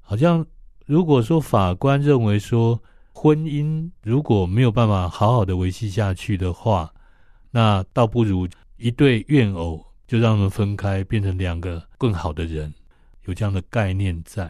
[0.00, 0.46] 好像
[0.86, 2.80] 如果说法官认为说
[3.12, 6.94] 婚姻如果没有办法好好的维系下去的话，
[7.50, 12.72] 那倒不如一对怨偶就让他们分开，变成两个更好的人，
[13.24, 14.48] 有这样的概念在。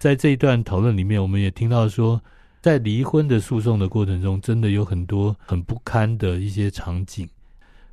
[0.00, 2.20] 在这一段讨论里面，我们也听到说。
[2.62, 7.26] 在离婚的诉讼的过程中，真的有很多很不堪的一些场景，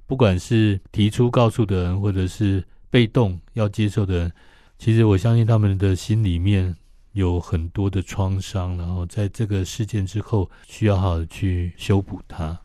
[0.05, 4.31] 不管是提出告诉的人，或者是被动要接受的人，
[4.77, 6.75] 其实我相信他们的心里面
[7.13, 12.59] 有很多的创伤，然后在这个事件之后，需要好好的去修补它。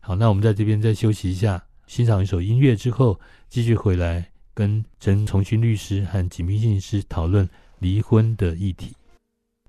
[0.00, 3.20] 好，那我们在这边再休息一下，欣赏一首音乐之后，
[3.50, 7.46] 继续回来跟陈重勋律师和锦屏心理师讨论
[7.78, 8.94] 离婚的议题。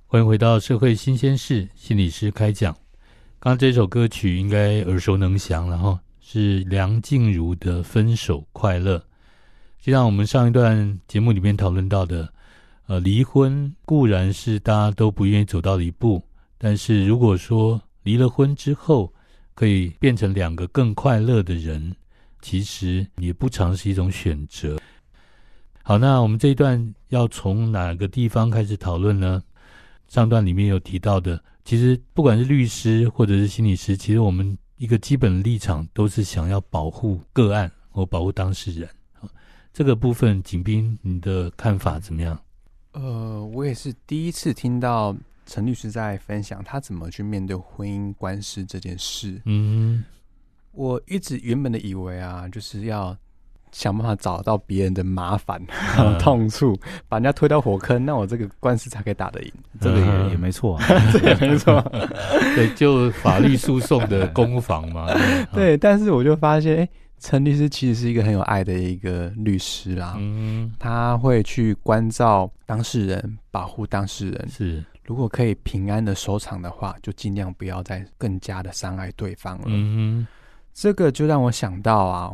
[0.05, 2.73] 欢迎回到社会新鲜事，心理师开讲。
[3.39, 8.97] 刚刚这首歌曲应该耳熟能详，然后是梁静茹的《分手快乐》。
[9.81, 12.33] 就像我们上一段节目里面讨论到的，
[12.87, 16.23] 呃，离婚固然是大家都不愿意走到的一步，
[16.57, 19.13] 但是如果说离了婚之后
[19.53, 21.95] 可以变成两个更快乐的人，
[22.41, 24.79] 其实也不尝是一种选择。
[25.87, 29.43] 好，那我们这一段要从哪个地方开始讨论呢？
[30.07, 38.89] 上段里面有提到的，其实不管是律师或者是心理师，其实我们一个基本的立场都是想要保护个案或保护当事人。
[39.71, 42.35] 这个部分，景斌，你的看法怎么样？
[42.93, 45.15] 呃，我也是第一次听到
[45.45, 49.39] 陈律师在分享他怎么去面对婚姻官司这件事。
[49.45, 50.03] 嗯，
[50.71, 53.15] 我一直原本的以为啊，就是要
[53.75, 55.61] 想办法找到别人的麻烦、
[55.99, 56.73] 嗯、痛处，
[57.09, 59.51] 把人家推到火坑，那我这个官司才可以打得赢。
[59.81, 61.81] 这个也、嗯、也没错、啊， 这也没错。
[62.55, 65.07] 对，就法律诉讼的攻防嘛。
[65.51, 66.89] 对，但是我就发现，哎。
[67.17, 74.49] 陈律师其实是一个很有爱的一个律师啦，嗯，他会去关照当事人，保护当事人。
[74.49, 79.63] 是，如果可以平安的收场的话，就尽量不要再更加的伤害对方了。
[79.67, 80.27] 嗯，
[80.73, 82.31] 这个就让我想到啊，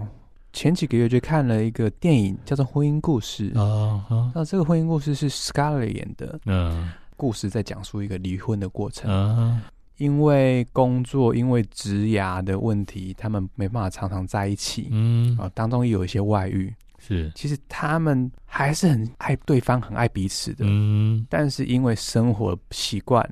[0.53, 4.31] 前几个月就看了一个电影，叫做《婚姻故事》啊。
[4.35, 9.09] 那这个婚姻故事是 Scarlett 演的，嗯，故事在讲述一个离婚的过程。
[9.09, 9.61] 嗯。
[9.97, 14.87] 因为工作，因为职涯的问题，他们没办法常常在一起。
[14.89, 16.73] 嗯，啊，当中也有一些外遇。
[16.97, 20.65] 是，其实他们还是很爱对方，很爱彼此的。
[20.67, 23.23] 嗯，但是因为生活习惯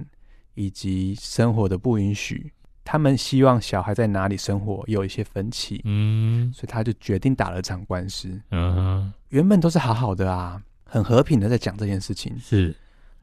[0.54, 2.52] 以及生活的不允许，
[2.92, 5.80] 他们希望小孩在哪里生活有一些分歧。
[5.84, 8.30] 嗯，所以他就决定打了场官司。
[8.50, 12.36] 嗯哼，原本都是好好的啊，很和平的在讲这件事情。
[12.40, 12.76] 是，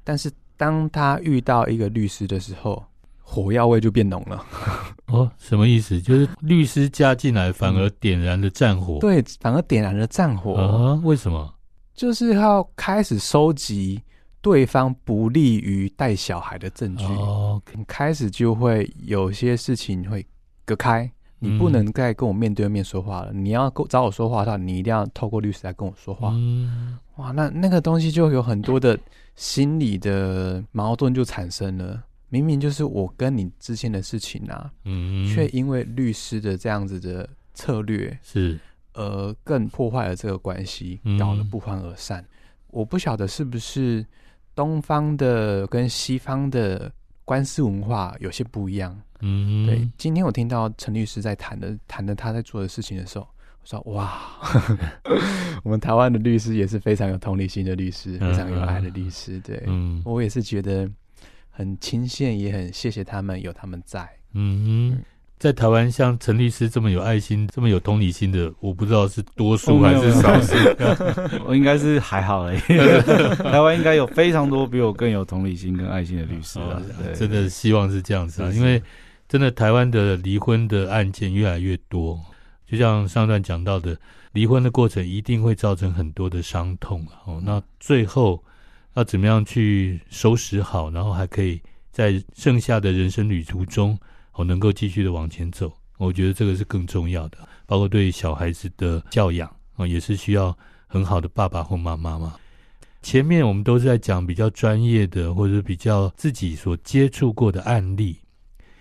[0.04, 2.80] 但是当他遇到一个律师的时候。
[3.28, 4.40] 火药味就变浓了
[5.10, 6.00] 哦，什么意思？
[6.00, 9.00] 就是律师加进来，反而点燃了战火。
[9.00, 10.94] 对，反而点燃了战火啊？
[11.02, 11.52] 为什么？
[11.92, 14.00] 就是要开始收集
[14.46, 17.04] 对方不利于带小孩的证据。
[17.04, 20.24] 哦，开始就会有些事情会
[20.64, 23.32] 隔开，你不能再跟我面对面说话了。
[23.32, 26.30] 嗯，你要找我说话的话，你一定要透过律师来跟我说话。
[26.32, 28.96] 嗯，哇，那那个东西就有很多的
[29.34, 32.00] 心理的矛盾就产生了。
[32.28, 38.60] 明明就是我跟你之间的事情啊，嗯，却因为律师的这样子的策略是，
[38.92, 42.22] 而更破坏了这个关系，搞得不欢而散。
[42.22, 42.28] 嗯、
[42.68, 44.06] 我不晓得是不是
[44.56, 46.90] 东方的跟西方的
[47.24, 49.00] 官司文化有些不一样。
[49.20, 49.88] 嗯，对。
[49.96, 53.28] 今天我听到陈律师在谈的谈的他在做的事情的时候，
[53.62, 54.18] 我说哇，
[55.62, 59.38] 我们台湾的律师也是非常有同理心的律师，非常有爱的律师。
[59.40, 60.90] 对，嗯，我也是觉得。
[61.58, 64.06] 很钦羡，也很谢谢他们，有他们在。
[64.34, 65.02] 嗯哼，
[65.38, 70.54] 在台湾像陈律师这么有爱心、这么有同理心的，我不知道是多数还是少数。
[71.46, 72.58] 我应该是还好而已。
[73.42, 76.80] 台湾应该有非常多比我更有同理心跟爱心的律师啊！
[77.14, 78.82] 真的希望是这样子啊，因为
[79.28, 82.18] 真的台湾的离婚的案件越来越多，
[82.66, 83.96] 就像上段讲到的，
[84.32, 87.40] 离婚的过程一定会造成很多的伤痛哦。
[87.44, 88.42] 那最后。
[88.94, 91.60] 要怎么样去收拾好，然后还可以
[91.92, 93.98] 在剩下的人生旅途中，
[94.36, 95.72] 我能够继续的往前走。
[95.98, 100.56] 我觉得这个是更重要的，包括对小孩子的教养啊，也是需要
[100.86, 102.36] 很好的爸爸或妈妈嘛。
[103.02, 108.18] 前面我们都是在讲比较专业的，或者比较自己所接触过的案例。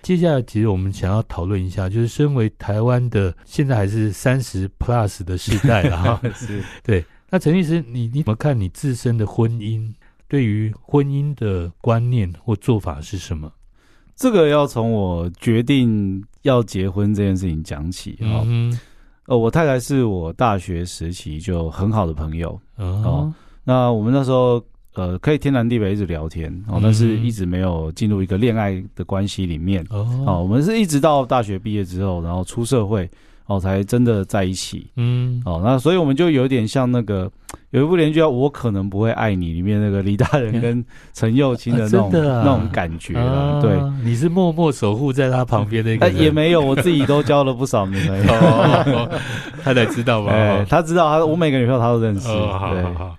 [0.02, 6.22] 接下来，其实我们想要讨论一下，就是身为台湾的，现在还是三十 plus 的世代了哈。
[6.36, 7.04] 是，对。
[7.30, 9.94] 那陈律师，你你怎么看你自身的婚姻？
[10.28, 13.52] 对于婚姻的观念或做法是什么？
[14.16, 18.18] 这个要从我决定要结婚这件事情讲起。
[18.22, 18.78] 嗯，
[19.28, 22.60] 呃，我太太是我大学时期就很好的朋友。
[22.78, 24.64] 哦，那我们那时候
[24.94, 29.86] 呃可以天南地北一直聊天哦，但是一直没有进入一个恋爱的关系里面。
[29.90, 33.10] 哦，我们是一直到大学毕业之后，然后出社会。
[33.48, 34.90] 哦，才真的在一起。
[34.96, 37.32] 嗯，哦，那所以我们就有点像那个
[37.76, 43.62] 有一部连续叫《我可能不会爱你》里面那个李大仁跟陈又青的那种、啊啊、那种感觉了。
[43.62, 46.16] 对，你是默默守护在他旁边的一个人。
[46.18, 49.10] 也没有，我自己都交了不少女朋友。
[49.62, 50.32] 他才知道吧？
[50.70, 52.30] 他知道，他我每个女朋友他都认识。
[52.30, 53.16] 哦、好好好。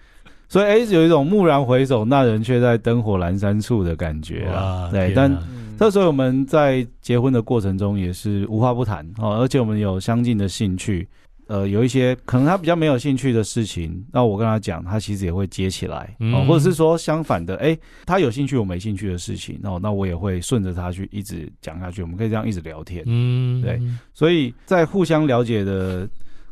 [0.48, 4.88] 所以哎，有一种蓦然回首，那人却在灯火阑珊处的感觉啊。
[4.90, 5.30] 对，但
[5.78, 11.06] 这时候我们在结婚的过程中也是无话不谈哦，而且我们有相近的兴趣。
[11.48, 23.80] 呃，有一些可能他比较没有兴趣的事情，那我跟他讲，他其实也会接起来，嗯、或者是说相反的，哎、欸，他有兴趣我没兴趣的事情，那那我也会顺着他去一直讲下去，我们可以这样一直聊天，嗯，对，
[24.12, 26.08] 所以在互相了解的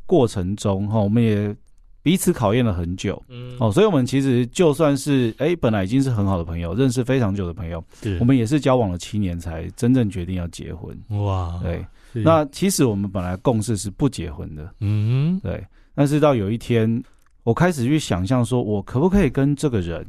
[0.06, 1.52] 过程中，哈，我们也
[2.00, 11.84] 彼此考验了很久，嗯，哦，所以我们其实就算是哎、欸，本来已经是很好的朋友，认识非常久的朋友，对，我们也是交往了七年才真正决定要结婚，哇，对。
[12.22, 15.64] 那其实我们本来共识是不结婚的，嗯，对。
[15.94, 17.02] 但是到有一天，
[17.44, 20.04] 我开始去想象，说我可不可以跟这个人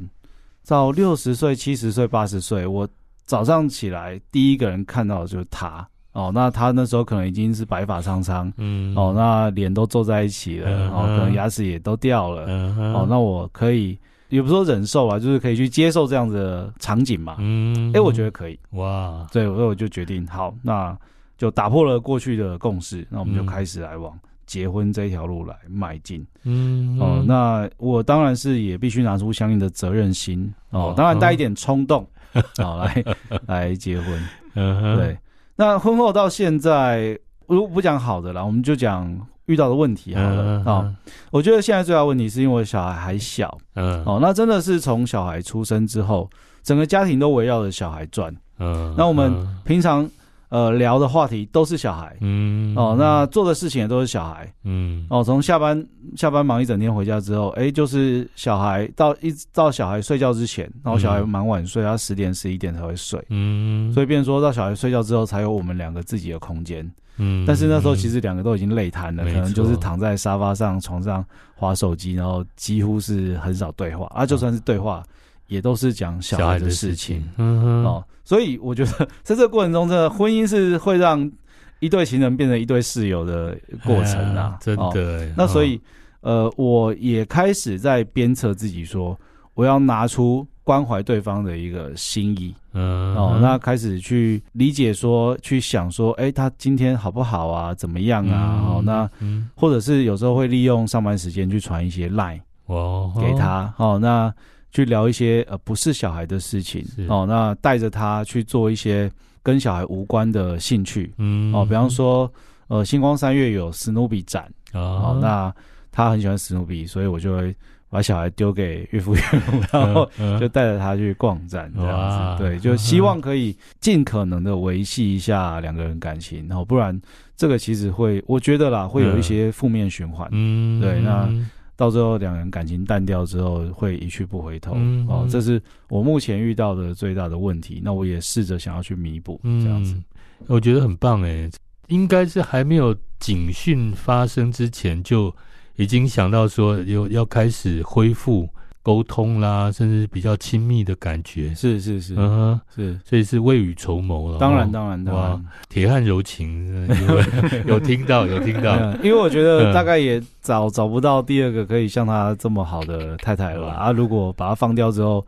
[0.66, 2.88] 到六十岁、七十岁、八十岁，我
[3.24, 5.88] 早上起来第一个人看到的就是他。
[6.10, 6.32] 哦。
[6.34, 13.96] 那他那时候可能已经是白发苍苍，嗯，哦，那脸都皱在一起了，然后可能牙齿也都掉了，嗯哦，那我可以
[14.28, 20.98] 也不说忍受吧，就是可以去接受这样子的场景嘛，嗯，哎，我觉得可以，哇，对，所以我就决定好那。
[21.36, 26.24] 就打破了过去的共识，那我们就开始来往结婚这一条路来迈进。
[26.44, 32.08] 嗯，哦，那我当然是也必须拿出相应的责任心哦，当然带一点冲动，
[32.56, 33.04] 好 来
[33.46, 34.28] 来结婚。
[34.54, 35.18] 嗯，对。
[35.56, 40.94] 那婚后到现在，如果不讲好的啦，我们就讲遇到的问题好了啊。
[41.30, 46.30] 我觉得现在最大问题是因为小孩还小，嗯，哦，那真的是从小孩出生之后，
[46.62, 48.34] 整个家庭都围绕着小孩转。
[48.58, 50.08] 嗯，那我们平常。
[50.56, 55.86] 呃，聊的话题都是小孩，嗯，哦，那做的事情也都是小孩，嗯，哦，从下班
[56.16, 71.22] 下班忙一整天回家之后，哎，就是小孩到一直到小孩睡觉之前，然后小孩蛮晚睡，他十点十一点才会睡，嗯，所以变成说到小孩睡觉之后，才有我们两个自己的空间，嗯，但是那时候其实两个都已经累瘫了，可能就是躺在沙发上、床上
[71.54, 75.04] 划手机，然后几乎是很少对话，啊，就算是对话。
[75.46, 78.92] 也都是讲小孩的事情，嗯哼，哦，所以我觉得
[79.22, 81.30] 在这个过程中，这个婚姻是会让
[81.78, 84.82] 一对情人变成一对室友的过程啊，真的。
[84.82, 85.80] 哦，那所以，
[86.22, 89.16] 呃，我也开始在鞭策自己说，
[89.54, 97.72] 我要拿出关怀对方的一个心意，嗯，哦，那开始去理解说，去想说，哎，他今天好不好啊？
[97.74, 98.64] 怎么样啊？
[98.66, 99.08] 哦，那
[99.54, 104.34] 或者是有时候会利用上班时间去传一些 line 哦给他，哦，那。
[104.76, 109.10] 去聊一些呃不是小孩的事情哦，那带着他去做一些
[109.42, 111.50] 跟小孩无关的兴趣，嗯。
[111.54, 112.30] 哦，比方说
[112.68, 115.50] 呃星光三月有史努比展哦，那
[115.90, 117.56] 他很喜欢史努比，所以我就会
[117.88, 120.06] 把小孩丢给岳父岳母，然后
[120.38, 127.00] 就带着他去逛展这样子，对，就希望可以尽可能的维系一下两个人感情，然后不然
[127.34, 131.32] 这个其实会我觉得啦会有一些负面循环，嗯，对，那。
[131.76, 134.74] 到最后两人感情淡掉之后，会一去不回头。
[135.08, 137.80] 哦，这是我目前遇到的最大的问题。
[137.84, 140.04] 那我也试着想要去弥补，这样子，嗯，
[140.48, 141.50] 我觉得很棒诶。
[141.88, 145.32] 应该是还没有警讯发生之前，就
[145.76, 148.48] 已经想到说有要开始恢复。
[148.86, 154.38] 沟通啦，甚至比较亲密的感觉，是是是，嗯哼，是，所以是未雨�绸缪了。
[154.38, 156.86] 当然当然当然，铁汉柔情，
[157.66, 163.90] 有听到 有听到，因为我觉得大概也找找不到第二个可以像他这么好的太太了啊！
[163.90, 165.26] 如果把他放掉之后，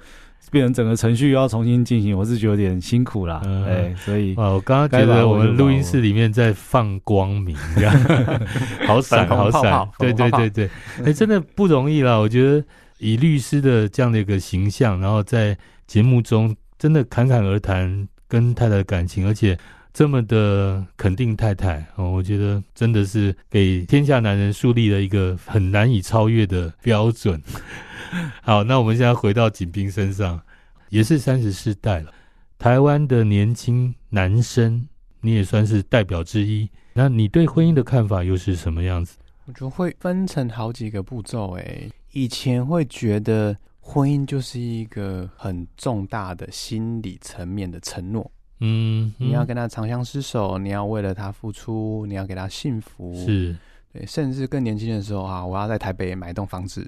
[0.53, 3.43] 变成整个程序又要重新进行，我是觉得有点辛苦啦。
[3.67, 7.93] 哎，所以啊，我刚刚觉得我们录音室里面在放光明，这样。
[8.87, 10.71] 好闪好闪，对对对对，
[11.05, 12.65] 哎，真的不容易啦，我觉得。
[12.99, 19.59] 以律师的这样的一个形象，然后在节目中真的侃侃而谈跟太太的感情，而且
[19.93, 27.43] 这么的肯定太太哦，我觉得真的是给天下男人树立了一个很难以超越的标准。
[28.43, 30.41] 好，那我们现在回到景斌身上，
[30.89, 32.13] 也是三十世代了，
[32.59, 34.87] 台湾的年轻男生，
[35.21, 36.69] 你也算是代表之一。
[36.95, 39.17] 那你对婚姻的看法又是什么样子？
[39.47, 41.89] 我觉得会分成好几个步骤，哎。
[42.13, 48.31] 以前会觉得婚姻就是一个很重大的心理层面的承诺，
[48.61, 53.57] 嗯，你要跟他长相厮守，你要为了他付出，你要给他幸福，是
[53.93, 56.87] 对，甚至更年轻的时候啊，我要在台北买一栋房子，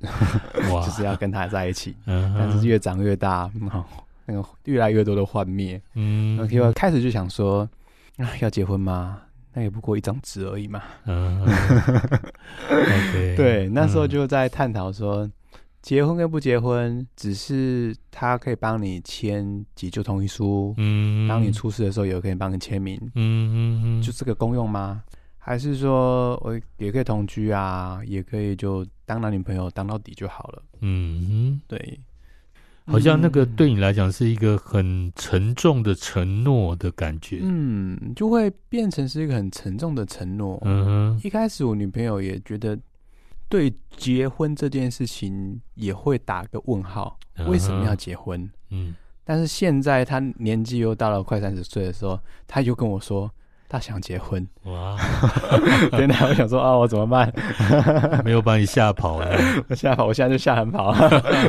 [0.71, 1.97] 哇 就是要跟他在一起。
[2.07, 3.51] 嗯、但是越长越大，
[4.27, 7.69] 那个越来越多的幻灭，嗯，然后开始就想说，
[8.19, 9.23] 啊，要结婚吗？
[9.53, 10.83] 那也不过一张纸而已嘛。
[11.07, 11.41] 嗯，
[12.69, 15.29] OK，对，那时候就在探讨说，
[15.83, 25.03] 结婚跟不结婚，只是他可以帮你签急救同意书，嗯，当你出事的时候，也可以帮你签名，嗯嗯嗯，就这个功用吗？
[25.43, 30.63] 还是说我也可以同居啊，也可以就当男女朋友当到底就好了。
[30.83, 31.99] 嗯哼，对，
[32.91, 37.39] 好像那个对你来讲是一个很沉重的承诺的感觉。
[37.43, 40.61] 嗯，就会变成是一个很沉重的承诺。
[40.65, 42.79] 嗯哼，一开始我女朋友也觉得
[43.49, 48.51] 对结婚这件事情也会打个问号，为什么要结婚？
[48.71, 53.31] 嗯，但是现在她年纪又到了快三十岁的时候，她就跟我说。
[53.71, 54.99] 他想结婚哇！
[55.97, 57.33] 天哪我想说啊，我怎么办？
[58.25, 59.31] 没有把你吓跑了，
[59.69, 60.93] 我吓跑，我现在就吓很跑。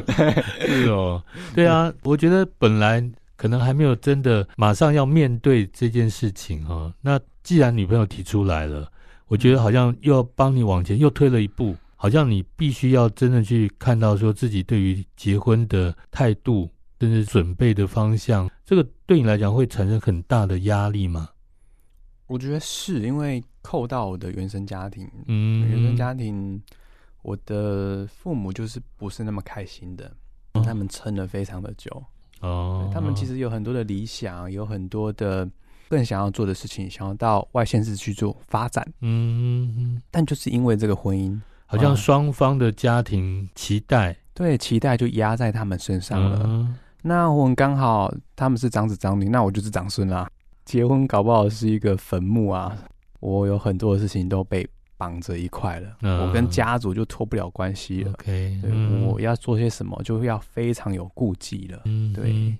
[0.61, 1.21] 是哦，
[1.55, 3.03] 对啊，我觉得本来
[3.35, 6.93] 可能还没有真的马上要面对这件事情哈。
[7.01, 8.87] 那既然女朋友提出来了，
[9.27, 16.69] 我觉得好像又要帮你往前又推了一步，好像你必须要真的去看到说自己对于结婚的态度，
[16.99, 21.27] 甚至准备的方向，这个对你来讲会产生很大的压力吗？
[22.31, 26.61] 我觉得是因为扣到我的原生家庭，嗯，原生家庭，
[27.23, 30.09] 我的父母就是不是那么开心的，
[30.53, 31.91] 哦、他们撑了非常的久，
[32.39, 35.45] 哦，他们其实有很多的理想，有很多的
[35.89, 46.43] 更想要做的事情，想要到外县市去做发展，嗯，但就是因为这个婚姻，好像双方的家庭期待，对，期待就压在他们身上了。
[46.45, 50.29] 嗯、那我们刚好他们是长子长女，那我就是长孙啦。
[50.71, 52.81] 结婚搞不好是一个坟墓啊！
[53.19, 54.65] 我有很多的事情都被
[54.95, 58.11] 绑着一块了，嗯、我跟家族就脱不了关系了。
[58.11, 61.81] OK，对，嗯、我要做些什么，就要非常有顾忌了。
[61.83, 62.55] 嗯，对。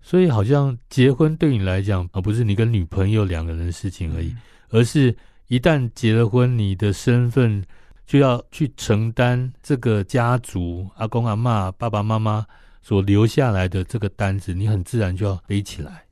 [0.00, 4.38] 所以好像结婚对你来讲，而不是你跟女朋友两个人的事情而已，嗯、
[4.70, 5.14] 而是
[5.48, 7.62] 一旦结了婚，你的身份
[8.06, 12.46] 就要去承担这个家族阿公阿妈、爸爸妈妈
[12.80, 16.02] 所留下来的这个担子，你很自然就要背起来。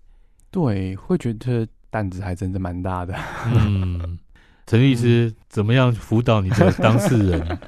[0.51, 3.15] 对，会觉得担子还真的蛮大的。
[3.55, 4.19] 嗯，
[4.67, 7.59] 陈律师怎么样辅导你的当事人？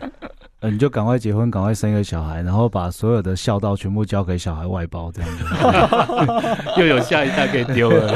[0.61, 5.45] 嗯， 你就赶快结婚，赶快生一个小孩，然后把所有的孝道全部交给小孩外包，这样子
[6.81, 8.15] 又有下一代可以丢了，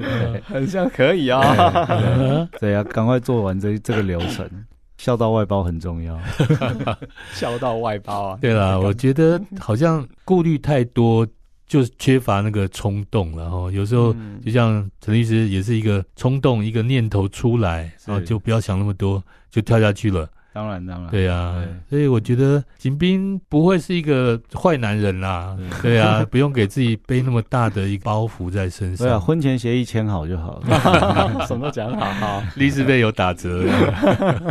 [0.44, 2.48] 很像可以啊。
[2.58, 4.48] 对啊，赶快做完这这个流程，
[4.98, 6.18] 孝道外包很重要。
[7.32, 11.26] 孝道外包啊，对啦，我觉得好像顾虑太多。
[11.66, 14.14] 就是缺乏那个冲动，然后有时候
[14.44, 20.28] 就像陈律师也是一个冲动，一个念头出来，然后就不要想那么多，就跳下去了。
[20.52, 21.62] 当然，当然，对啊。
[21.90, 25.54] 所以我觉得景斌不会是一个坏男人啦。
[25.82, 29.06] 对啊， 不用给自己背那么大的一个包袱在身上。
[29.06, 31.44] 对啊，婚前协议签好就好了。
[31.46, 33.64] 什么都讲好，好，律师费有打折。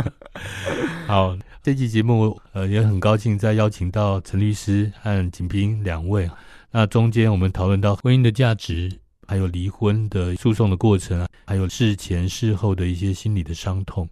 [1.08, 6.30] 好，这期节目呃也很高兴再邀请到陈律师和景斌两位。
[6.76, 8.92] 那中间我们讨论到婚姻的价值，
[9.26, 14.06] 还有离婚的诉讼的过程，还有事前事后的一些心理的伤痛。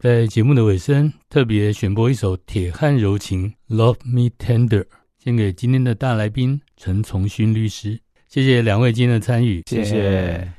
[0.00, 4.82] 在节目的尾声，特别选播一首铁汉柔情《Love Me Tender》，
[5.22, 7.96] 献给今天的大来宾陈从勋律师。
[8.26, 10.57] 谢谢两位今天的参与，谢谢。